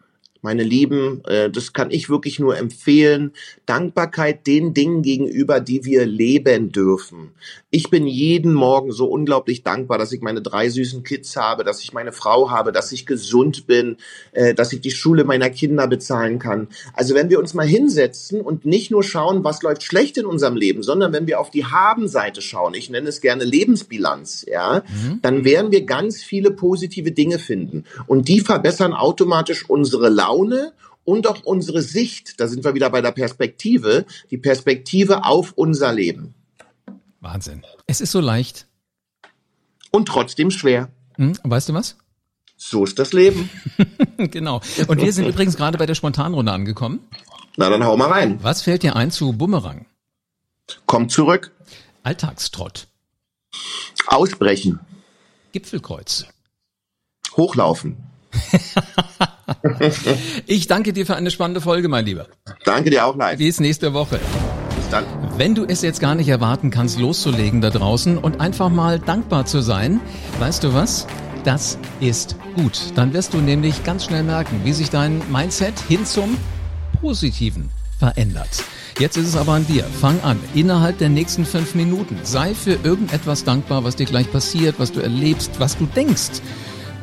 meine 0.46 0.64
Lieben, 0.64 1.22
äh, 1.26 1.50
das 1.50 1.74
kann 1.74 1.92
ich 1.92 2.10
wirklich 2.10 2.40
nur 2.40 2.58
empfehlen. 2.58 3.34
Dankbarkeit 3.66 4.48
den 4.48 4.74
Dingen 4.74 5.02
gegenüber, 5.02 5.60
die 5.60 5.84
wir 5.84 6.06
leben 6.06 6.72
dürfen. 6.72 7.32
Ich 7.72 7.90
bin 7.90 8.08
jeden 8.08 8.54
Morgen 8.54 8.94
so 8.94 9.08
unglaublich 9.08 9.64
dankbar, 9.64 9.98
dass 9.98 10.14
ich 10.14 10.22
meine 10.22 10.42
drei 10.42 10.70
süßen 10.70 11.04
Kids 11.04 11.36
habe, 11.36 11.66
dass 11.66 11.82
ich 11.82 11.92
meine 11.92 12.14
Frau 12.14 12.52
habe, 12.52 12.72
dass 12.72 12.92
ich 12.94 13.06
gesund 13.06 13.68
bin, 13.68 13.98
äh, 14.32 14.54
dass 14.54 14.72
ich 14.72 14.80
die 14.80 14.92
Schule 14.92 15.26
meiner 15.26 15.50
Kinder 15.50 15.88
bezahlen 15.88 16.40
kann. 16.40 16.68
Also 16.94 17.16
wenn 17.16 17.30
wir 17.30 17.40
uns 17.40 17.54
mal 17.54 17.68
hinsetzen 17.68 18.40
und 18.40 18.66
nicht 18.66 18.92
nur 18.92 19.04
schauen, 19.04 19.44
was 19.44 19.64
läuft 19.64 19.84
schlecht 19.84 20.18
in 20.18 20.26
unserem 20.26 20.56
Leben, 20.56 20.84
sondern 20.84 21.12
wenn 21.12 21.28
wir 21.28 21.40
auf 21.40 21.50
die 21.50 21.66
Haben-Seite 21.66 22.42
schauen, 22.42 22.76
ich 22.76 22.90
nenne 22.90 23.10
es 23.10 23.20
gerne 23.20 23.44
Lebensbilanz, 23.44 24.46
ja, 24.48 24.84
mhm. 24.88 25.20
dann 25.24 25.44
werden 25.44 25.72
wir 25.72 25.86
ganz 25.86 26.24
viele 26.24 26.52
positive 26.52 27.12
Dinge 27.12 27.40
finden. 27.40 27.84
Und 28.06 28.28
die 28.28 28.42
verbessern 28.42 28.94
automatisch 28.94 29.68
unsere 29.68 30.10
Laune 30.10 30.35
Laune 30.36 30.74
und 31.04 31.28
auch 31.28 31.44
unsere 31.44 31.82
Sicht, 31.82 32.40
da 32.40 32.48
sind 32.48 32.64
wir 32.64 32.74
wieder 32.74 32.90
bei 32.90 33.02
der 33.02 33.12
Perspektive, 33.12 34.06
die 34.32 34.38
Perspektive 34.38 35.24
auf 35.24 35.54
unser 35.56 35.94
Leben. 35.94 36.34
Wahnsinn. 37.22 37.64
Es 37.88 38.02
ist 38.02 38.12
so 38.12 38.20
leicht. 38.20 38.68
Und 39.92 40.08
trotzdem 40.08 40.52
schwer. 40.52 40.90
Hm, 41.16 41.38
weißt 41.44 41.70
du 41.70 41.74
was? 41.74 41.98
So 42.58 42.84
ist 42.84 43.00
das 43.00 43.14
Leben. 43.14 43.50
genau. 44.18 44.62
Und 44.88 45.02
wir 45.02 45.14
sind 45.14 45.28
übrigens 45.28 45.56
gerade 45.56 45.78
bei 45.78 45.86
der 45.86 45.96
Spontanrunde 45.96 46.52
angekommen. 46.52 47.00
Na, 47.58 47.70
dann 47.70 47.86
hau 47.86 47.96
mal 47.96 48.12
rein. 48.12 48.40
Was 48.42 48.62
fällt 48.62 48.84
dir 48.84 48.96
ein 48.96 49.12
zu 49.12 49.34
Bumerang? 49.34 49.86
Komm 50.86 51.10
zurück. 51.10 51.52
Alltagstrott. 52.04 52.88
Ausbrechen. 54.08 54.80
Gipfelkreuz. 55.52 56.26
Hochlaufen. 57.38 57.98
ich 60.46 60.68
danke 60.68 60.94
dir 60.94 61.06
für 61.06 61.16
eine 61.16 61.32
spannende 61.32 61.62
Folge, 61.62 61.88
mein 61.88 62.06
Lieber. 62.06 62.28
Danke 62.64 62.90
dir 62.90 63.06
auch, 63.06 63.16
live. 63.16 63.38
Bis 63.38 63.60
nächste 63.60 63.94
Woche. 63.94 64.20
Bis 64.76 64.90
dann. 64.90 65.06
Wenn 65.38 65.56
du 65.56 65.66
es 65.66 65.82
jetzt 65.82 66.00
gar 66.00 66.16
nicht 66.16 66.30
erwarten 66.30 66.72
kannst, 66.72 67.00
loszulegen 67.00 67.62
da 67.62 67.70
draußen 67.70 68.18
und 68.18 68.42
einfach 68.42 68.70
mal 68.70 69.00
dankbar 69.00 69.46
zu 69.46 69.62
sein, 69.62 70.00
weißt 70.40 70.64
du 70.64 70.74
was? 70.74 71.08
Das 71.44 71.78
ist 72.00 72.36
gut. 72.56 72.80
Dann 72.96 73.14
wirst 73.14 73.34
du 73.34 73.38
nämlich 73.38 73.84
ganz 73.84 74.06
schnell 74.06 74.24
merken, 74.24 74.62
wie 74.64 74.74
sich 74.74 74.90
dein 74.90 75.22
Mindset 75.32 75.80
hin 75.88 76.06
zum 76.06 76.38
Positiven 77.02 77.70
verändert. 78.00 78.64
Jetzt 78.98 79.18
ist 79.18 79.28
es 79.28 79.36
aber 79.36 79.54
an 79.54 79.68
dir. 79.68 79.84
Fang 79.84 80.22
an. 80.22 80.40
Innerhalb 80.54 80.98
der 80.98 81.10
nächsten 81.10 81.46
fünf 81.46 81.76
Minuten. 81.76 82.18
Sei 82.24 82.56
für 82.56 82.80
irgendetwas 82.84 83.44
dankbar, 83.44 83.84
was 83.84 83.96
dir 83.96 84.06
gleich 84.06 84.32
passiert, 84.32 84.76
was 84.80 84.92
du 84.92 85.02
erlebst, 85.02 85.60
was 85.60 85.78
du 85.78 85.86
denkst. 85.86 86.42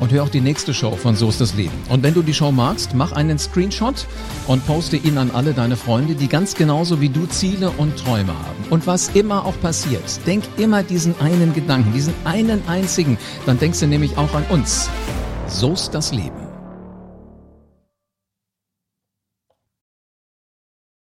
Und 0.03 0.11
hör 0.11 0.25
auch 0.25 0.31
die 0.31 0.41
nächste 0.41 0.75
Show 0.75 0.97
von 0.97 1.15
So 1.15 1.29
ist 1.29 1.41
das 1.41 1.55
Leben. 1.55 1.71
Und 1.89 2.03
wenn 2.03 2.13
du 2.13 2.23
die 2.23 2.35
Show 2.35 2.51
magst, 2.51 2.93
mach 2.93 3.13
einen 3.13 3.39
Screenshot 3.39 4.05
und 4.49 4.67
poste 4.67 4.97
ihn 4.97 5.17
an 5.17 5.31
alle 5.31 5.53
deine 5.53 5.77
Freunde, 5.77 6.17
die 6.17 6.27
ganz 6.27 6.57
genauso 6.57 7.01
wie 7.01 7.09
du 7.09 7.25
Ziele 7.27 7.71
und 7.79 7.97
Träume 7.97 8.33
haben. 8.33 8.65
Und 8.71 8.89
was 8.89 9.11
immer 9.11 9.47
auch 9.47 9.55
passiert, 9.61 10.03
denk 10.27 10.43
immer 10.57 10.83
diesen 10.83 11.15
einen 11.21 11.55
Gedanken, 11.55 11.93
diesen 11.93 12.15
einen 12.25 12.67
einzigen. 12.67 13.17
Dann 13.47 13.61
denkst 13.61 13.79
du 13.79 13.87
nämlich 13.87 14.19
auch 14.19 14.35
an 14.35 14.45
uns. 14.51 14.91
So 15.47 15.75
ist 15.75 15.91
das 15.91 16.11
Leben. 16.11 16.52